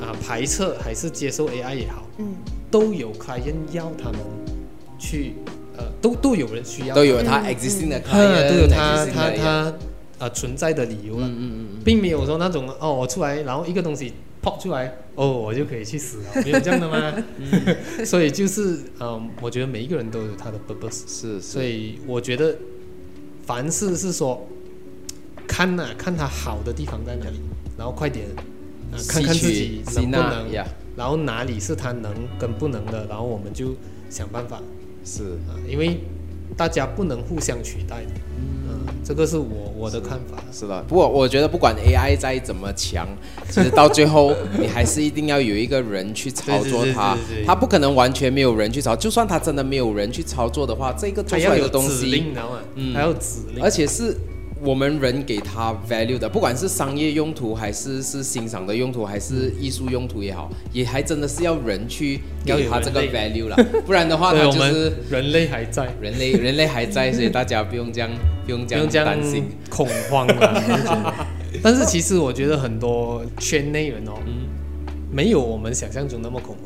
[0.00, 2.34] 啊、排斥还是接受 AI 也好，嗯。
[2.70, 4.18] 都有 client 要他们
[4.98, 5.52] 去，呃，
[6.00, 9.74] 都都有人需要，都有他 existing 的都有他他他
[10.18, 17.14] 呃存在的理由了，嗯嗯嗯并没有说那种哦，我出来然后一个东西 pop 出来，哦，我就可以去死了， 没有这样的吗？
[18.04, 21.40] 所以就是嗯，我觉得每一个人都有他的 purpose，嗯，是。
[21.40, 22.56] 所，以我觉得
[23.44, 24.46] 凡事是说
[25.46, 27.40] 看呐、看他好的地方在哪里，
[27.76, 28.26] 然后快点
[28.92, 30.64] 啊、看看自己能不能，呀，
[30.96, 33.74] 然后哪里是他能跟不能的，然后我们就
[34.08, 34.62] 想办法
[35.06, 36.00] 是啊，因为
[36.56, 40.42] 大家不能互相取代的，嗯、这个是我我的看法。
[40.52, 40.82] 是的。
[40.88, 43.06] 不过我觉得不管 AI 再怎么强，
[43.48, 47.16] 其实到最后你还是一定要有一个人去操作它
[47.46, 48.96] 它不可能完全没有人去操。
[48.96, 52.32] 就算它真的没有人去操作的话，这个做出来的东西？
[52.74, 54.16] 嗯还有指令，而且是
[54.66, 68.10] 我们人给它 value 的，不管是商业用途，还是是欣赏的用途，还是艺术用途也好，也还真的是要人去要有给它这个 value 了，不然的话， 对我它就是们人类还在，人类人类还在，所以大家不用这样
[68.44, 69.44] 不用这样担心。
[69.70, 70.34] 恐慌啊。
[70.68, 71.14] 我就觉得
[71.62, 74.48] 但是其实我觉得很多圈内人哦，嗯，
[75.12, 76.56] 没有我们想象中那么恐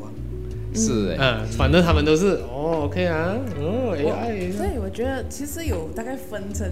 [0.73, 6.65] 是哎，嗯，反正他们都是哦，OK 啊，哦，AI，所以我觉得其实有大概分成，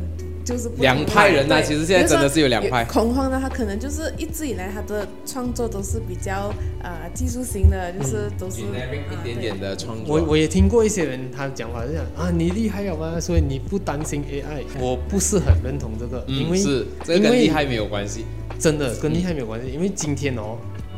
[0.46, 1.64] 就是不两派人呐对。
[1.68, 2.86] 其实现在真的是有两派。
[2.86, 10.16] 恐慌呢他可能就是一直以来他的创作都是比较呃技术型的，就是都是、一点点的创作。
[10.16, 13.20] 我我也听过一些人，他的讲话是讲啊，你厉害了吗？
[13.20, 14.64] 所以你不担心 AI？
[14.80, 15.40] 我不是。
[15.40, 18.26] 很认同这个，因为嗯是这个跟厉害没有关系。
[18.60, 20.58] 真的跟厉害没有关系，因为今天哦，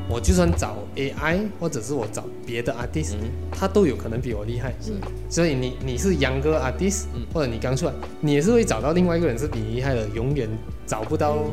[0.10, 3.30] 我就算找 AI 或者是我找别的 artist，、嗯。
[3.52, 4.74] 他都有可能比我厉害。
[4.82, 4.94] 是，
[5.30, 7.26] 所以你你是 younger artist，、嗯。
[7.34, 10.50] 或者你刚出来，你也是会找到另外一个人是比你厉害的，永远
[10.86, 11.52] 找不到嗯。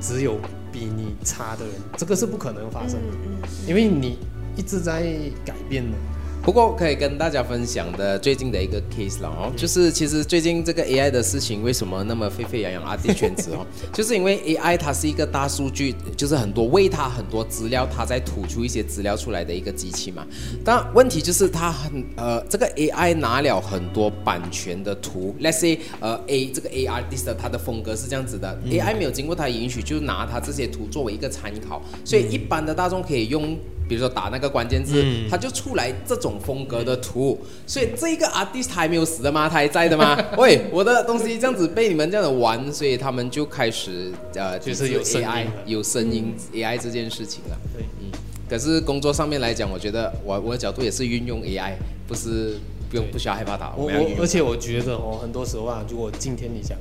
[0.00, 0.36] 只有
[0.72, 4.18] 比你差的人，这个是不可能发生的，因为你
[4.56, 5.02] 一直在
[5.44, 5.96] 改变的。
[6.42, 20.26] 不过可以跟大家分享的最近的一个 case 了哦，就是其实最近这个 AI 的事情为什么那么沸沸扬扬阿弟圈子哦， 就是因为 AI 它是一个大数据，就是很多喂它很多资料，它在吐出一些资料出来的一个机器嘛。
[20.64, 33.56] 但问题就是它很呃，这个 AI 拿了很多版权的图，let's say 呃 A 这个 A artist 它的风格是这样子的、a i 没有经过它允许就拿它这些图作为一个参考，所以一般的大众可以用。
[33.92, 35.28] 比如说打那个关键字，嗯。
[35.28, 39.50] 它就出来这种风格的图，所以这一个 artist 他还没有死的吗？
[39.50, 40.18] 他还在的吗？
[40.38, 47.58] 喂，我的东西这样子被你们这样子玩，所以他们就开始呃，就是有 AI 有声音 AI 这件事情了。
[47.76, 48.10] 对，嗯，
[48.48, 51.72] 可是工作上面来讲，我觉得我我的角度也是运用 AI，
[52.08, 52.56] 不是
[52.88, 56.78] 不用不需要害怕它，我我而且我觉得哦，很多时候啊，如果今天你讲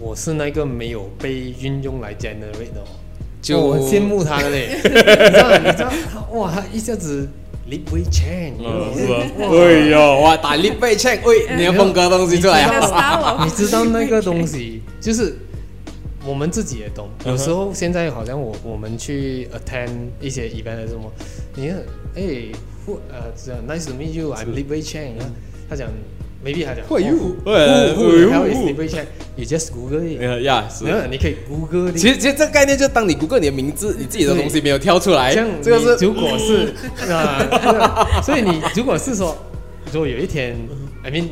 [0.00, 2.88] 我是那个没有被运用来 generate 的哦，
[3.42, 4.94] 就我很羡慕他的嘞， 你知
[5.36, 7.28] 道你知道他哇，他一下子
[7.68, 8.56] lip change，
[8.96, 9.16] 是吧？
[9.38, 13.44] 哎呦，哇，打 lip 背 check，喂，你的风格东西出来啊。
[13.44, 15.36] 你知道那个东西就是
[16.24, 21.10] 我们自己也懂，有时候现在好像我我们去 attend 一些 event 还是什么，
[21.56, 21.76] 你看，
[22.14, 22.22] 哎
[23.10, 25.14] 呃这样，nice to meet you，I'm Li Wei Chang，
[25.68, 25.88] 他讲
[26.44, 29.72] maybe 他讲 Who are you？who who who the hell is Who- Li Wei Chang？You just
[29.72, 30.84] Google it，呀，是。
[30.84, 31.92] 然后你可以 Google。
[31.92, 36.74] 其实其实这个概念就是当你谷歌你的名字，你自己的东西没有跳出来，这样这个是你如果是
[37.12, 39.36] 啊，这个所以你如果是说，
[39.92, 40.56] 如果有一天
[41.02, 41.28] ，I mean，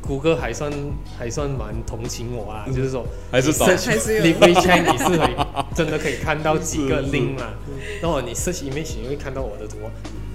[0.00, 0.72] 谷歌还算
[1.18, 4.24] 还算蛮同情我啊，就是说还是少 search 还是有。
[4.24, 5.34] Li Wei Chang，你是可以
[5.74, 7.54] 真的可以看到几个 link 啦，
[8.00, 9.78] 然后你 search image 你会看到我的图。
[9.84, 9.90] 啊，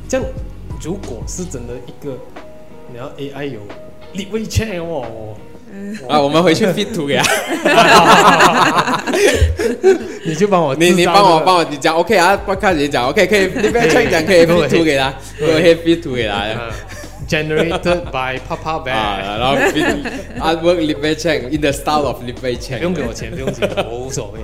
[0.09, 0.25] 这样
[0.81, 2.17] 如果是真的一个，
[2.91, 3.59] 你要 AI 有
[4.15, 5.35] Li Wei Chang 哦。
[6.07, 7.25] 啊，我们回去 fit 图给他，
[10.25, 11.95] 你就帮我你你帮我帮我，你讲。
[11.95, 13.07] OK 啊，不看你讲。
[13.09, 16.33] OK，可以你不要讲讲可以 fit 图给他，给我 hit fit 图给他。
[16.35, 16.71] 啊
[17.27, 18.91] generated by Papa Bear。
[18.93, 20.05] 啊，然后 fit
[20.39, 24.39] artwork Lip Wei Chang in the style of Lip Wei 不 Chang，用给我钱，不用钱，我无所谓，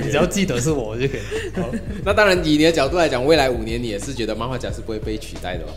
[0.00, 1.20] 你只要记得是我就可以。
[1.54, 1.68] 好。
[2.02, 5.68] 那当然，以你的角度来讲，未来五年你也是觉得漫画家是不会被取代的哦。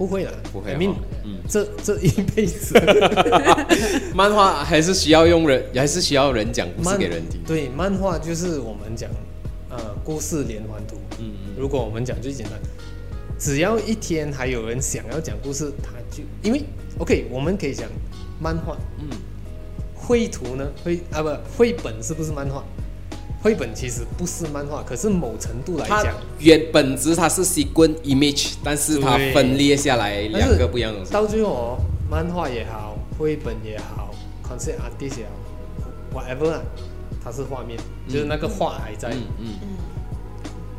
[0.00, 2.72] 不会啦，不会 I mean，哈嗯这这一辈子
[4.16, 7.38] 漫画还是需要用人，还是需要人讲故事给人听。
[7.46, 9.10] 对，漫画就是我们讲
[9.68, 10.96] 呃故事连环图。
[11.18, 12.58] 嗯嗯如果我们讲最简单，
[13.38, 16.62] 只要一天还有人想要讲故事，他就因为
[16.96, 17.86] OK，我们可以讲
[18.40, 19.06] 漫画，嗯，
[19.94, 22.64] 绘图呢，绘啊不绘本是不是漫画？
[23.42, 31.12] 绘本其实不是漫画，可是某程度来它讲，原本质它是 sequence image，但是它分裂下来两个不一样的东西。
[31.12, 31.78] 到最后哦，
[32.10, 34.14] 漫画也好，绘本也好
[34.46, 35.26] ，concept artist 也
[35.80, 36.60] 好，whatever 啊，
[37.24, 39.46] 它是画面，就是那个画还在，嗯嗯，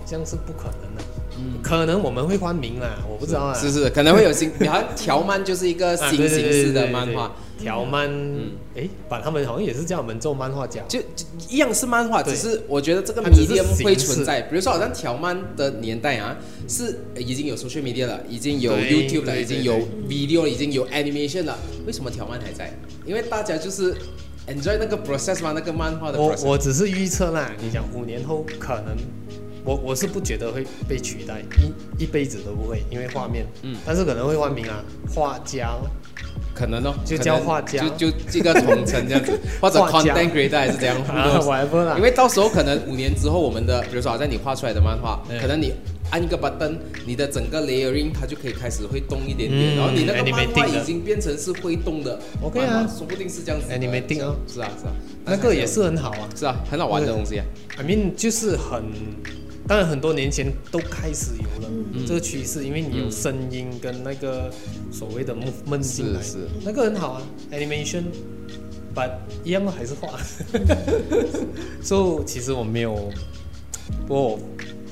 [0.06, 1.04] 这样是不可能的。
[1.39, 1.60] 嗯。
[1.63, 3.56] 可能我们会换名啦，我不知道啊。
[3.56, 6.91] 是是，可能会有新，你好像条漫就是一个 啊新形式的对对。
[6.91, 14.41] 漫画，条漫嗯，哎，把他们好像也是叫我们做漫画家，就就一样是漫画，只是我觉得这个 medium 会存在。
[14.41, 16.36] 比如说，好像条漫的年代啊，
[16.67, 19.76] 是呃已经有 social media 了，已经有 YouTube 了，已经有
[20.08, 21.58] video，了已经有 animation 了。
[21.86, 22.74] 为什么条漫还在？
[23.06, 23.93] 因为大家就是
[24.47, 26.45] enjoy 那个 process 吗，那个漫画的我 process。
[26.45, 28.95] 我只是预测啦，你讲五年后可能，
[29.63, 31.43] 我我是不觉得会被取代，
[31.97, 35.89] 一一辈子都不会，因为画面，嗯但是可能会换名啊，画家咯，
[36.54, 37.84] 可能哦，就叫画家。
[37.84, 40.98] 就就这个统称这样子， 或者 content creator 还是怎样
[41.98, 45.40] 因为到时候可能五年之后，我们的比如说好像你画出来的漫画，嗯。
[45.40, 45.74] 可能你
[46.12, 52.86] 按一个 button，你的整个 layering 它就可以开始会动一点点，嗯然后你那个漫画已经变成是会动的 OK 啊。
[52.88, 53.78] 说不定是这样子的。
[53.78, 54.92] animating 哦是啊是啊，
[55.26, 56.28] 那个也是很好啊。
[56.36, 57.46] 是啊，很好玩的东西啊。
[57.78, 58.84] I mean 就是很，
[59.67, 62.06] 当然很多年前都开始有了、嗯。
[62.06, 64.52] 这个趋势，因为你有声音跟那个
[64.91, 66.38] 所谓的 movement 进来，是是。
[66.63, 67.21] 那个很好啊
[67.52, 68.04] ，animation。
[68.93, 69.10] but
[69.45, 70.19] 一样的还是画，
[71.82, 73.10] 所以其实我没有，
[74.06, 74.38] 不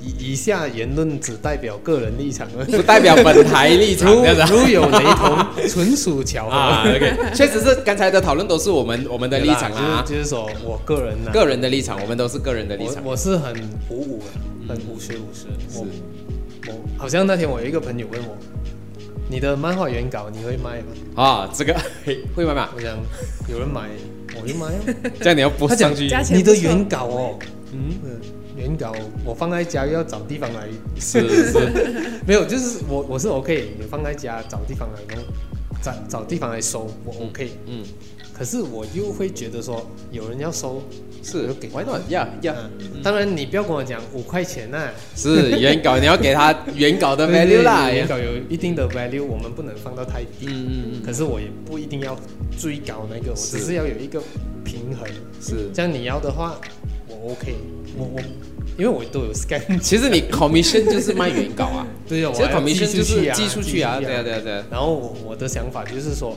[0.02, 2.48] 以以下言论只代表个人立场。
[2.72, 4.10] 不代表本台立场
[4.48, 6.52] 如有雷同， 纯属巧合。
[6.56, 13.04] 啊，OK，确实是刚才的讨论都是我们我们的立场啊，就是就是说我个人呢、个人的立场，我们都是个人的立场。
[13.04, 13.54] 我我是很
[13.90, 14.26] 鼓舞的，
[14.70, 15.48] 很五十五十。
[15.74, 15.88] 我
[16.68, 18.38] 我好像那天我有一个朋友问我，
[19.28, 20.86] 你的漫画原稿你会卖吗？
[21.16, 21.76] 啊，这个
[22.36, 22.70] 会卖吗？
[22.76, 22.96] 我想
[23.48, 23.90] 有人买
[24.40, 25.12] 我就卖哦。
[25.20, 27.40] 这样你要播他讲上去，你的原稿哦，
[27.74, 28.00] 嗯，
[28.56, 28.94] 原稿
[29.26, 30.68] 我放在家又要找地方来，
[31.00, 31.60] 是是，
[32.28, 35.24] 没有，就是我我是 OK，你放在家找地方来弄，
[35.82, 37.52] 找找地方来收，我 OK。
[37.66, 37.84] 嗯，
[38.40, 40.82] 可是我又会觉得说，有人要收，
[41.22, 42.00] 是我就给 Why not？
[42.10, 47.92] 呀呀，嗯，当然你不要跟我讲五块钱呐、是原稿，你要给他原稿的 value 啦。
[47.92, 50.48] 原稿有一定的 value，我们不能放到太低。
[50.48, 52.18] 嗯嗯嗯，可是我也不一定要
[52.58, 54.24] 追高那个，我是只是要有一个
[54.64, 55.06] 平衡。
[55.42, 55.70] 是。
[55.74, 56.58] 这样你要的话，
[57.10, 57.56] 我 OK，
[57.98, 58.22] 我我
[58.78, 64.64] 因为我都有 scan，其实你 commission 就是卖原稿啊，对啊，其实 commission 就是寄寄出去啊，对啊对啊对啊。
[64.72, 66.34] 然后我我的想法就是说，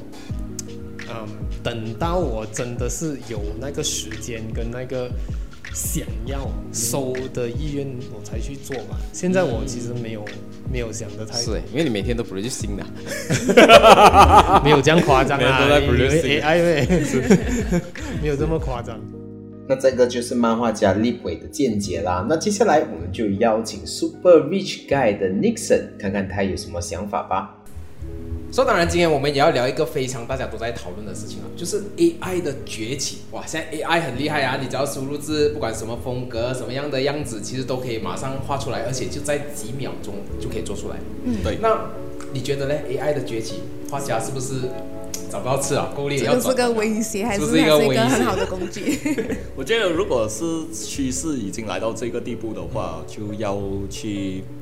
[1.08, 1.28] 嗯，
[1.62, 5.10] 等到我真的是有那个时间跟那个
[5.72, 8.96] 想要收的意愿，我才去做嘛。
[9.12, 10.24] 现在我其实没有
[10.70, 12.84] 没有想的太是，因为你每天都 produce 新的，
[14.62, 15.80] 没有这样夸张啊，都在
[18.20, 19.00] 没有这么夸张。
[19.68, 22.26] 那这个就是漫画家立伟的见解啦。
[22.28, 27.61] 那接下来我们就邀请 Super Rich Guy 的 Nixon 看看他有什么想法吧。
[28.52, 33.20] 所以当然今天我们也要聊一个非常大家都在讨论的事情啊，就是 AI 的崛起。
[33.30, 40.96] 哇，现在 AI 很厉害啊，你只要输入字，不管什么风格、什么样的样子，其实都可以马上画出来，而且就在几秒钟就可以做出来。
[41.24, 41.56] 嗯对。
[41.62, 41.90] 那
[42.34, 44.68] 你觉得呢？AI 的崛起，画家是不是
[45.30, 49.00] 找不到吃啊，够力这个是个威胁，还是是不是一个威胁很好的工具？
[49.56, 54.44] 我觉得如果是趋势已经来到这个地步的话，就要去，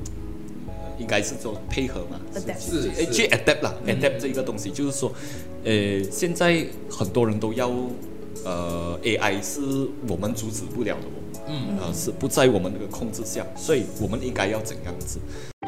[1.01, 2.19] 应该是做配合嘛
[2.59, 3.29] 是诶去是。
[3.29, 5.11] adapt 啦，adapt 这一个东西就是说，
[5.65, 7.71] 呃，现在很多人都要，
[8.45, 9.59] 呃，AI 是
[10.07, 15.19] 我们阻止不了的哦，嗯，呃、是不在我们那个控制下，所以我们应该要怎样子？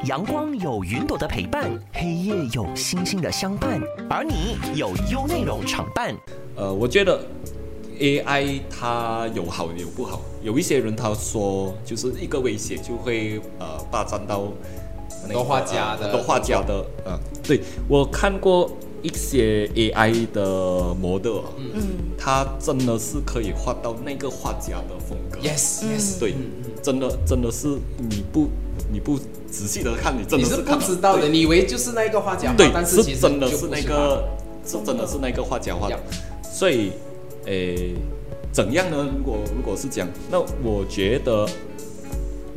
[0.06, 6.16] 阳光有云朵的陪伴，黑夜有星星的相伴，而你有优内容常伴。
[6.56, 7.26] 呃，我觉得
[8.00, 14.52] AI 它有好有不好，有一些人他说就是一个威胁就会呃霸占到
[15.22, 18.72] 很多画家的很多画家的嗯，对我看过
[19.02, 21.82] 一些 AI 的模特，嗯，
[22.18, 25.40] 他真的是可以画到那个画家的风格。
[25.42, 26.34] Yes yes，对，
[26.82, 28.48] 真的真的是你不
[28.92, 29.18] 你不
[29.52, 34.24] 仔细的看，你真的是不知道的，你以为就是那个画家画，对，但是其实真的是那个，
[34.66, 36.00] 是真的是那个画家画的。
[36.50, 36.92] 所以，
[37.46, 37.94] 诶，
[38.54, 39.06] 怎样呢？
[39.18, 41.46] 如果如果是这样，那我觉得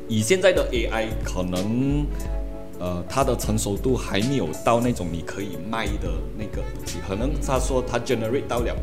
[0.07, 2.07] 以现在的 AI 可能。
[2.79, 8.77] 呃，它的成熟度还没有到那种你可以卖的那个东西，可能他说他 generate 到了，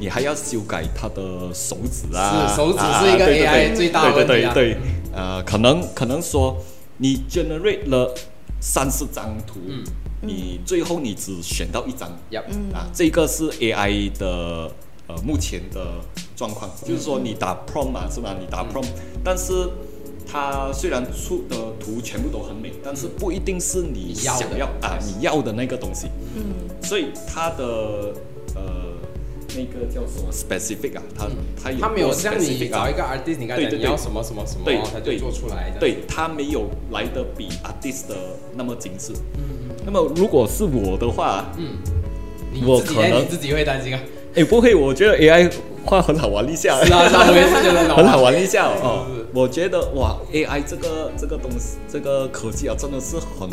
[0.00, 4.78] 你还要修改它的手指啊，是手指啊是一个 AI 对最大的问题啊对对对对，
[5.12, 6.56] 呃，可能可能说
[6.98, 8.14] 你 generate 了
[8.60, 9.84] 三四张图，嗯
[10.20, 12.42] 你最后你只选到一张，Yup
[12.74, 14.68] 啊，这个是 AI 的
[15.06, 16.00] 呃目前的
[16.34, 18.34] 状况，就是说你打 prompt 嘛，是吧？
[18.40, 18.88] 你打 prompt，、
[19.22, 19.52] 但是
[20.30, 26.44] 它虽然出的图全部都很美，但是不一定是你想要啊你要的那个东西，嗯，
[26.82, 27.64] 所以它的
[28.54, 28.62] 呃
[29.56, 31.26] 那个叫什么？Specific 啊，它
[31.62, 35.80] 它有它没有过像你找一个 artist，你刚才讲对对对你要什么什么什么对，他就对做出来的。
[35.80, 38.14] 对，它没有来的比 artist 的
[38.54, 39.12] 那么精致。
[39.38, 41.78] 嗯，那么如果是我的话，嗯。
[42.66, 44.00] 我可能自己会担心啊。
[44.34, 45.52] 哎，不会，我觉得 AI
[45.84, 48.32] 画很好玩一下，是啊，是啊，我也是觉得很好玩。
[48.42, 49.17] 一下哦是是是。
[49.34, 53.48] 我觉得哇，AI 这个这个东西，这个科技啊，真的是很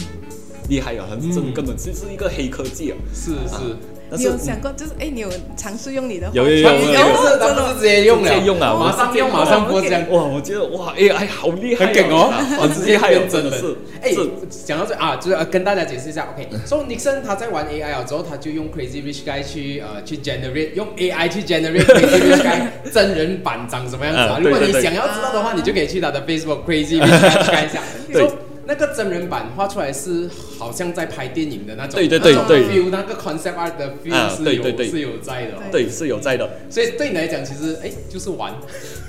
[0.67, 2.97] 厉害啊，很真根本就是一个黑科技啊。
[3.13, 3.75] 是是，
[4.09, 10.01] 但是你有想过，就是哎，你有尝试用你的有有有画有他不是真的是直接用了，直接用了马上用马上播这样。
[10.11, 13.75] 哇，我觉得哇，AI 好厉害啊，很梗哦，很直接厉害哦，变真人真的是。
[14.01, 14.29] 哎是，
[14.65, 16.47] 讲到这啊，就是呃跟大家解释一下，OK。
[16.65, 22.67] 所以 Nixon 他在玩 AI 了之后，他就用 Crazy Rich Guy 去呃去 generate，用 AI 去 generate Crazy Rich Guy
[22.93, 24.37] 真人版长什么样子啊？
[24.39, 27.81] 如果你想要知道的话，你就可以去他的 Facebook Crazy Rich Guy 去看一下。
[28.67, 35.61] 那个真人版画出来是好像在拍电影的那种，对对 feel 那个 concept art 的 feel 啊是有是有在的哦。
[35.71, 36.49] 对，是有在的。
[36.69, 38.53] 所以对你来讲，其实哎就是玩。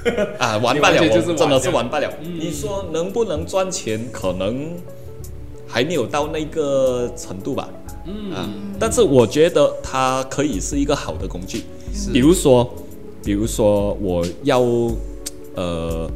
[0.39, 2.09] 啊，玩罢了， 就是真的是玩罢了。
[2.23, 4.01] 你说能不能赚钱？
[4.13, 4.71] 可能
[5.67, 7.69] 还没有到那个程度吧。
[8.07, 11.63] 嗯啊，但是我觉得它可以是一个好的工具。
[12.13, 12.73] 比如说，
[13.25, 14.61] 比如说我要
[15.57, 16.09] 呃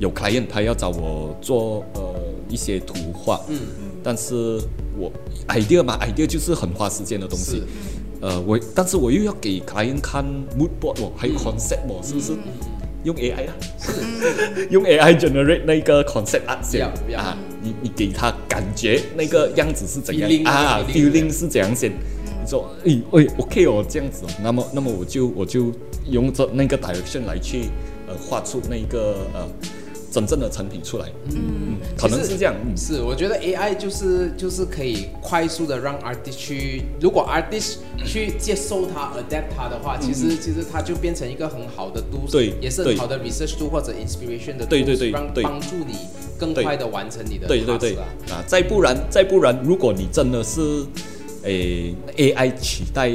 [0.00, 2.02] 有 client 他要找我做呃
[2.48, 3.40] 一些图画。
[3.48, 3.56] 嗯。
[3.80, 4.60] 嗯但是
[4.96, 5.10] 我
[5.48, 7.62] idea 嘛 idea 就是很花时间的东西。
[8.20, 10.24] 呃我但是我又要给客人看
[10.58, 12.32] mood board 哦还有 concept 哦是不是？
[13.04, 13.52] 用 ai 啊
[14.70, 21.90] 用 ai generate 那个 concept 啊这样啊你你给他感觉那个样子是怎样啊 feeling 是怎样先。
[21.90, 24.24] 你说诶诶 ok 哦这样子。
[24.24, 25.72] 哦那么那么我就我就
[26.08, 27.64] 用着那个 direction 来去
[28.08, 29.48] 呃画出那个呃
[30.10, 45.94] 真正的成品出来，嗯，可能是这样，嗯，是，我觉得 AI 就是就是可以快速的让 artist 去，如果 artist 去接受它、adapt 它的话，其实其实它就变成一个很好的嗯对也是很好的 research tool 或者 inspiration 的对对对让帮助你
[46.38, 48.04] 更快的完成你的对对对啊。
[48.30, 50.60] 啊，再不然再不然，如果你真的是
[51.42, 53.10] 诶 AI 取代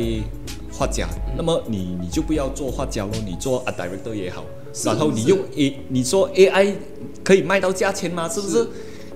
[0.72, 4.44] 画家，那么你你就不要做画家咯，你做 art director 也好，
[4.86, 6.74] 然后你用 A 你说 AI
[7.24, 8.28] 可以卖到价钱吗？
[8.30, 8.58] 是不是？
[8.60, 8.68] 是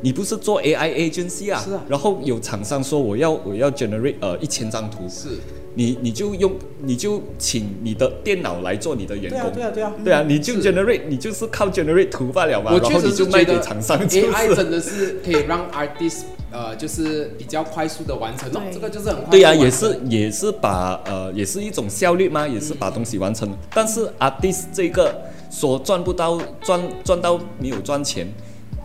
[0.01, 1.59] 你不是做 AI agency 啊？
[1.63, 1.83] 是啊。
[1.87, 5.29] 然后有厂商说我要我要 generate 呃一千张图，是。
[5.77, 14.55] 你你就用你就请你的电脑来做你的员对啊工，对啊对啊，对啊，你就 generate 你就是靠 generate 图罢了嘛，然后你就卖给厂商，是 AI？
[14.55, 23.53] 真的是可以让 artist 呃就是比较快速的完成哦，这个就是很快对啊、也是也是把呃也是一种效率嘛，也是把东西完成。
[23.73, 25.13] 但是 artist 这个
[25.49, 28.27] 说赚不到赚赚到没有赚钱，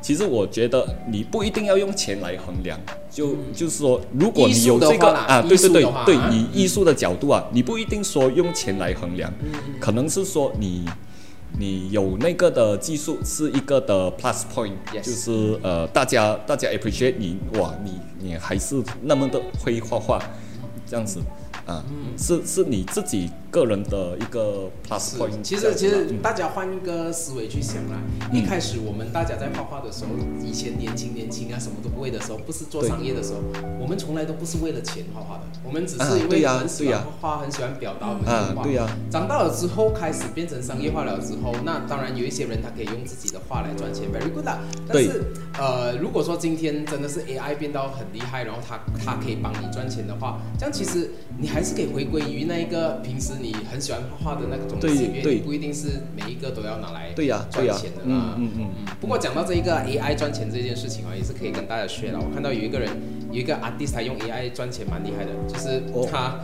[0.01, 2.79] 其实我觉得你不一定要用钱来衡量，
[3.11, 9.33] 就、就是说，如果你有这个啊，对对对对，啊以艺术的角度啊，你不一定说用钱来衡量，
[9.81, 10.89] 可能是说你。
[11.59, 20.23] 你有那个的技术是一个的 plus point，、Yes 就是呃，大家大家 appreciate 你哇，你你还是那么的会画画，
[20.87, 21.19] 这样子，
[21.67, 21.85] 啊，
[22.17, 25.17] 是是你自己个人的一个 plus。
[25.43, 27.99] 其实其实嗯大家换一个思维去想啦，
[28.33, 30.11] 一开始我们大家在画画的时候，
[30.45, 33.41] 以前年轻年轻啊，什么都不会的时候，不是做商业的时候，
[33.81, 38.63] 我们从来都不是为了钱画画的，我们只啊是因为很喜欢画画，很喜欢表达，我们啊就画。
[38.63, 44.59] 对呀长大了之后开始变成商业化了之后，那当然有一些人他可以用自己的画来赚钱，very good 啦。
[44.87, 45.25] 但是
[45.59, 58.35] 呃，如果说今天真的是 AI 变到很厉害，然后他他可以帮你赚钱的话，这样其实你还是可以回归于那一个平时你很喜欢画画的那种对喜悦，对不一定是每一个都要拿来对呀赚钱的，嗯啦。
[58.39, 58.71] 嗯嗯，
[59.01, 62.19] 不过讲到这一个 AI 赚钱这件事情啊，也是可以跟大家学了。
[62.21, 62.91] 我看到有一个人，
[63.31, 66.41] 有一个 artist 他用 AI 赚钱蛮厉害的，就是哦他、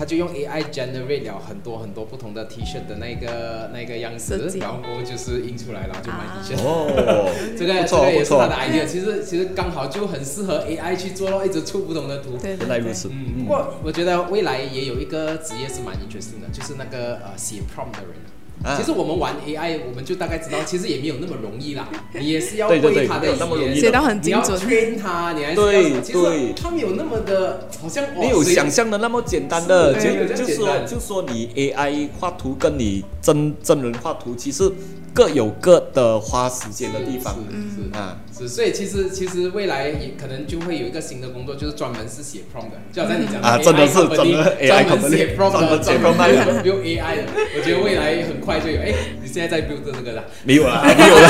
[0.00, 6.58] 他他就用 AI generate 了很多很多不同的 T 恤的那个那个样子，然后就是印出来，然后就买 T 恤。
[6.58, 12.38] 哦， 这个这个也是他的 idea，其实其实刚好就很适合 AI 去做咯，一直出不同的图。
[12.38, 13.10] 对对对，原来如此。
[13.12, 18.16] 嗯，不过我觉得未来也有一个职业是蛮 interesting 的，就是那个呃写 prompt 的人。
[18.62, 21.88] 啊其实我们玩 AI，我们就大概知道，其实也没有那么容易啦。
[22.12, 24.58] 你也是要会它的没有那么语言容易写到很精准。
[24.58, 26.48] 你要 train 它，你还是对要其对。
[26.48, 30.86] 实它没有那么的，好像没有想象的那么简单的，就就说这样简单。
[30.86, 34.70] 就说你 AI 画图跟你真真人画图，其实
[35.12, 38.18] 各有各的花时间的地方是是啊。
[38.36, 47.22] 是，所以其实其实未来也可能就会有一个新的工作，就是专门是写 prompt 的，就好像你讲的啊真的是 company，真的 AI 专门写 prompt 的，专门写专门 prompt 的 build AI 的。
[47.56, 50.24] 我觉得未来很快就有，哎，你现在在 build 这个啦。
[50.44, 51.28] 没有啦， 没有啦，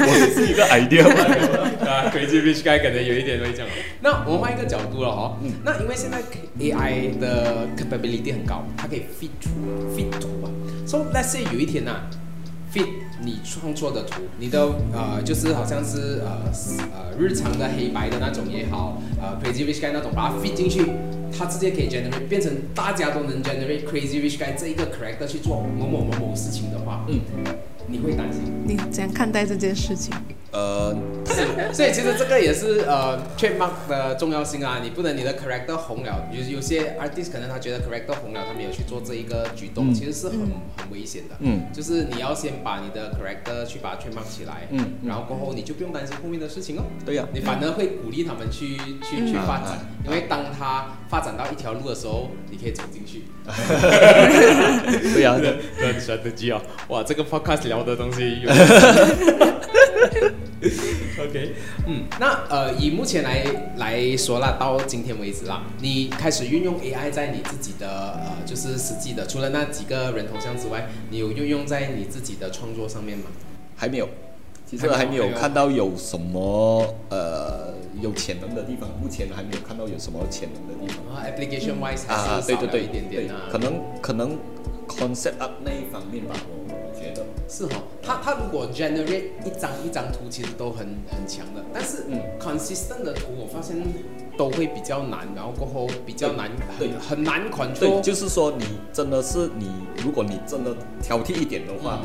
[0.00, 1.14] 我只是一个 idea 嘛。
[1.88, 3.68] 啊，Crazy Rich Guy 可能有一点会这样。
[4.00, 6.18] 那我们换一个角度了哈，那因为现在
[6.58, 9.48] AI 的 capability 很高，它可以 fit 图
[9.96, 10.50] fit 图啊。
[10.86, 12.00] So let's say 有一天呐、
[12.72, 12.86] fit
[13.22, 14.60] 你创作的图，你的
[14.92, 16.52] 呃就是好像是呃
[16.94, 20.84] 呃日常的黑白的那种也好，呃 Crazy Rich Guy 那种把它 fit 进去，
[21.36, 27.20] 它直接可以 generate 变成大家都能 generate Crazy Rich Guy 这一个 character 去做某某某某事情的话，嗯，
[27.86, 28.42] 你会担心？
[28.64, 30.14] 你怎样看待这件事情？
[30.50, 30.96] 呃，
[31.72, 40.38] 所以其实这个也是呃 trademark 的重要性啊，你不能你的 character 红了，有有些 artist 可能他觉得 character 红了，他没有去做这一个举动，嗯其实是很、
[40.76, 41.36] 很危险的。
[41.40, 46.82] 嗯就是你要先把你的 character 去把它 trademark 起来，嗯嗯然后过后你就不用担心后面的事情哦。
[47.04, 53.24] 对呀你反而会鼓励他们去去、去发展，啊因为当他发展到一条路的时候，你可以走进去。
[55.14, 55.32] 对呀，
[55.80, 58.50] 很 strategy 哦，哇，这个 podcast 聊的东西有。
[61.20, 61.54] OK，
[61.86, 63.44] 嗯，那呃，以目前来
[63.76, 73.26] 来说啦，到今天为止啦，你开始运用 AI 在你自己的呃，就是实际的，除了那几个人头像之外，你有运用在你自己的创作上面吗？
[73.76, 74.08] 还没有，
[74.66, 81.14] 其实还没有看到有什么呃有潜能的地方，目前还没有看到有什么潜能的地方。
[81.14, 84.36] 啊，application wise 还啊，对对对，是少了一点点对啊，可能可能
[84.88, 86.34] concept up 那一方面吧。
[87.48, 92.20] 是哈，他他如果 generate 一张一张图，其实都很很强的，但是嗯。
[92.38, 93.76] consistent 的图，我发现
[94.36, 96.90] 都会比较难，然后过后比较难，对。
[96.92, 97.78] 很很难 control。
[97.78, 99.70] 对，就是说你真的是你，
[100.02, 102.00] 如果你真的挑剔一点的话，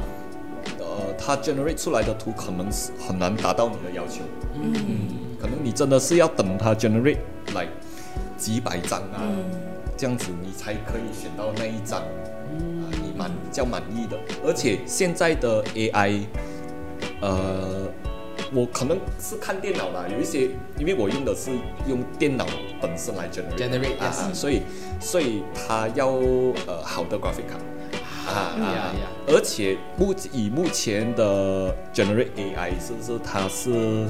[0.79, 4.21] 呃，它 generate 出来的图可能是很难达到你的要求。
[4.55, 5.07] 嗯，
[5.39, 7.19] 可能你真的是要等它 generate
[7.53, 7.67] 来
[8.37, 9.21] 几百张啊，
[9.95, 12.01] 这样子你才可以选到那一张，
[13.17, 14.17] 满比较满意的。
[14.45, 16.21] 而且现在的 AI，
[17.21, 17.87] 呃，
[18.53, 21.51] 我可能是看电脑啦，有一些因为我用的是
[21.87, 22.45] 用电脑
[22.81, 24.61] 本身来 generate Generate，啊 yes 啊，所以
[24.99, 26.07] 所以它要
[26.67, 27.57] 呃好的 graphic 卡。
[28.25, 29.07] 啊 呀啊呀！
[29.27, 34.09] 而且目以目前的 generate AI 是不是它是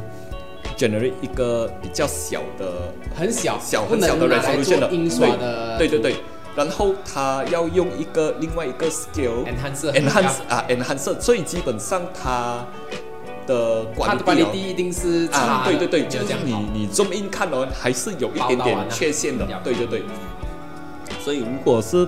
[0.78, 4.80] generate 一个比较小的很小，小很小的 resolution
[5.40, 6.16] 的对对对，
[6.56, 12.66] 然后他要用一个另外一个 skill enhance，enhance 啊 enhance，所以基本上他
[13.48, 20.04] 的它的管理管理一定是差啊，对对对，就是你你 zoom in 看哦，还是有一点点缺陷的，对对对。
[21.20, 22.08] 所以如果是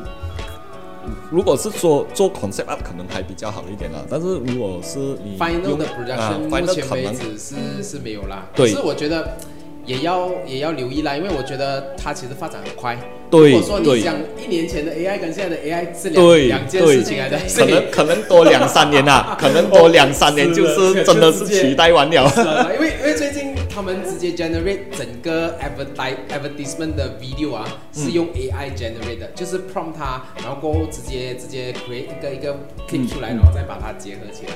[1.30, 5.86] 如果是做做 concept up 可能还比较好一点啦，但是如果是你 final 用的
[6.16, 8.72] 啊 production 目前为止是是没有啦，对。
[8.72, 9.38] 可是我觉得
[9.86, 12.98] 也要也要留意啦，因为我觉得它其实发展很快。
[13.30, 14.02] 对如果说你对。
[14.02, 22.72] 讲一年前的 AI 跟现在的 AI 是对两两件事情来的，可能可能多两三年啊， 可能多两三年就是真的是取代完了。
[22.76, 32.56] 因为因为最近他们直接 generate 整个 advertise advertisement 的 video 啊，是用 AI generate 的，就是 prompt 它，然后过后直接直接 create 一个一个
[32.88, 34.54] clip 出来，然后再把它结合起来。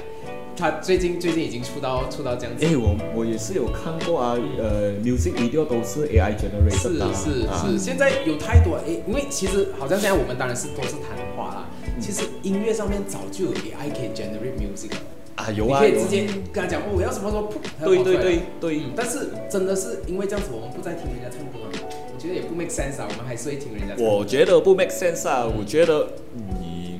[0.60, 2.66] 他最近最近已经出到出到这样子。
[2.66, 14.98] 哎，我我也是有看过啊，呃，music video 都是 AI generated 是是啊是，现在有太多诶，因为其实好像现在我们当然是都是谈话啦，嗯其实音乐上面早就有 AI 可以 generate music 了。
[15.36, 17.50] 啊有啊，你可以直接跟他讲，哦，我要什么时候
[17.86, 21.88] 对对对对嗯，但是真的是因为这样子，我们不再听人家唱歌了？
[22.14, 24.04] 我觉得也不 make sense 啊，我们还是会听人家唱歌。
[24.04, 27.00] 我觉得不 make sense 啊，我觉得你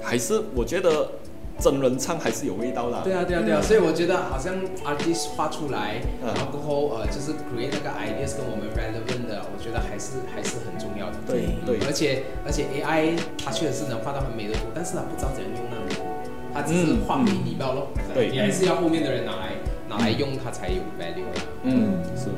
[0.00, 1.10] 还是我觉得
[1.58, 3.00] 真人唱还是有味道的。
[3.02, 11.16] 对啊，对啊，对啊，所以我觉得好像 artist 画出来，嗯然后过后呃，就是 create 那个 ideas 跟我们 relevant 的，我觉得还是还是很重要的。
[11.26, 16.02] 对对而且而且 AI 它确实是能画到很美的图，但是它不知道怎样用那个图，
[16.52, 17.86] 它只是画美你罢了。
[18.12, 19.54] 对你还是要后面的人拿来
[19.88, 21.40] 拿来用它才有 value 的。
[21.62, 22.28] 嗯，是。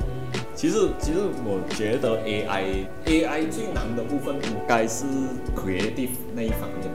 [0.54, 5.04] 其实其实我觉得 AI AI 最难的部分应该是
[5.54, 6.88] creative 那一方面。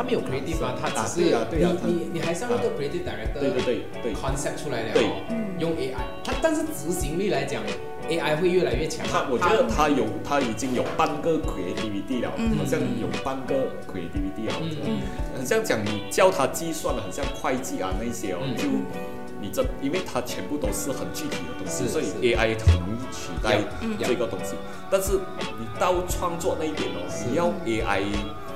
[0.00, 4.14] 它没有 creative 啊，它啊只是啊对啊它你你你还是要一个 creative director，对对对对。
[4.14, 5.04] concept 出来了，对。
[5.58, 5.92] 用 AI，
[6.24, 7.62] 它但是执行力来讲
[8.08, 9.06] ，AI 会越来越强。
[9.06, 14.54] 他我觉得他有他已经有半个 creativity 了，好像有半个 creativity 了。
[14.86, 15.02] 嗯
[15.36, 18.56] 很像讲你叫他计算的，很像会计啊那些哦，嗯。
[18.56, 18.64] 就
[19.42, 22.10] 你这因为它全部都是很具体的东西，所以是。
[22.12, 24.54] 是 AI 很容易取代嗯这个东西。
[24.90, 25.12] 但是
[25.58, 28.00] 你到创作那一点哦，你要 AI
[28.48, 28.49] 呃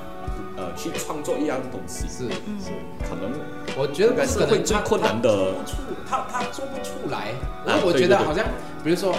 [0.75, 2.71] 去创作一样东西，是是，
[3.07, 3.31] 可能
[3.77, 5.53] 我觉得不是会最困难的。
[5.55, 5.75] 他做不出
[6.07, 8.45] 他他做不出来，啊然后我觉得好像
[8.83, 9.13] 比如说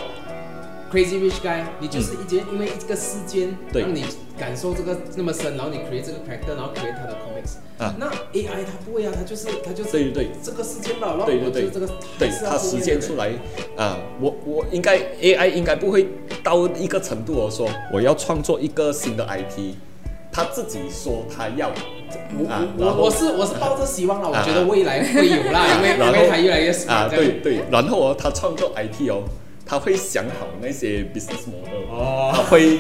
[0.93, 3.83] Crazy Rich Guy，你就是一件因为一个事件对。
[3.83, 4.05] 让你
[4.39, 7.57] 感受这个那么深，然后你 create 这个 character，然后 create 它的 comics。
[7.83, 7.95] 啊。
[7.99, 10.31] 那 AI 它不会啊，它就是它就是对对对。
[10.43, 13.33] 这个事件吧，然后对对对我就这个对它实后面的人现出来。
[13.77, 16.07] 啊，我我应该 AI 应该不会
[16.45, 19.75] 到一个程度我，说我要创作一个新的 IP，
[20.37, 21.69] 他自己说他要
[22.47, 29.23] 啊，然后我我是我是抱着希望了，我啊觉得未来会有啦，因为因为他越来越啊，对对，然后哦，他创作 IT 哦，
[29.65, 32.33] 他会想好那些 business model，哦。
[32.35, 32.79] 他会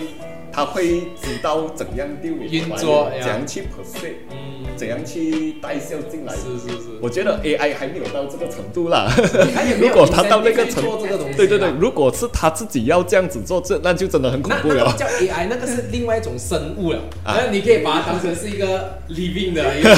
[0.52, 6.34] 他会知道怎样丢你运作怎样去 perceive，嗯，怎样去带销进来。
[6.34, 9.10] 是是是，我觉得 AI 还没有到这个程度啦。
[9.80, 11.06] 如果他到那个程度
[11.36, 14.98] 对对对，如果是他自己要这样子做，这那就真的很恐怖了那那个。
[14.98, 16.98] 叫 AI，那个是另外一种生物了。
[17.24, 19.90] 啊那你可以把它当成是一个 living 的 一个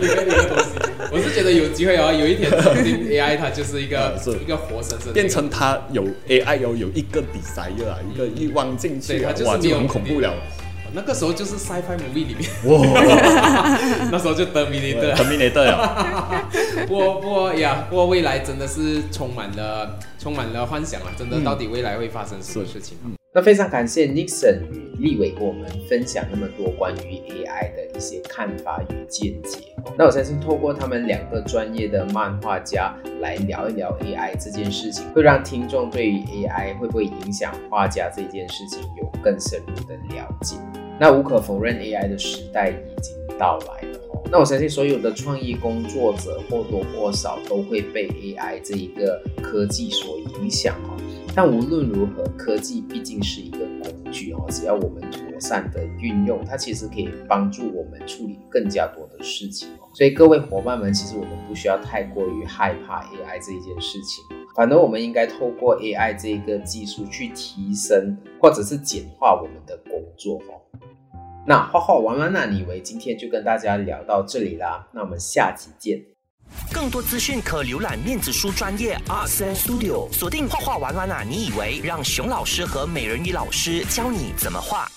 [0.00, 0.64] 一个一个东西。
[1.10, 10.34] 我是觉得有机会哦，有一天说不定 AI 它就是一个一个活生生的变成它有 AI 有有一个 desire 啊，一个欲望进去哇，就很恐怖了。
[10.92, 12.80] 那个时候就是 sci-fi movie 里面，哇
[14.10, 15.14] 那时候就 Terminator。
[15.14, 16.48] ，Terminator 啊，
[16.86, 21.12] 不过不过呀，不过未来真的是充满了充满了幻想啊！
[21.16, 22.96] 真的，嗯到底未来会发生什么事情？
[23.34, 29.58] 那非常感谢 Nixon 与立伟跟我们分享那么多关于 AI 的一些看法与见解。
[29.96, 40.56] 那我相信透过他们两个专业的漫画家来聊一聊 AI 这件事情，会让听众对于 AI 会不会影响画家这件事情有更深入的了解。
[41.00, 43.98] 那无可否认，AI 的时代已经到来了。
[44.30, 50.96] 那我相信所有的创意工作者或多或少都会被 AI 这一个科技所影响哦。
[51.40, 59.86] 但无论如何，科技毕竟是一个工具哦，只要我们妥善的运用，它其实可以帮助我们处理更加多的事情哦。
[59.94, 64.24] 所以各位伙伴们，其实我们不需要太过于害怕 AI 这一件事情，
[64.56, 70.58] 反而我们应该透过 AI 这一个技术去提升或者是简化我们的工作哦。
[71.46, 76.17] 那画画玩玩那你以为今天就跟大家聊到这里啦，那我们下期见。
[76.72, 81.22] 更多资讯可浏览面子书专业 Art Sense Studio，锁定画画玩玩啊！
[81.28, 84.88] 你以为让熊老师和美人鱼老师教你怎么画。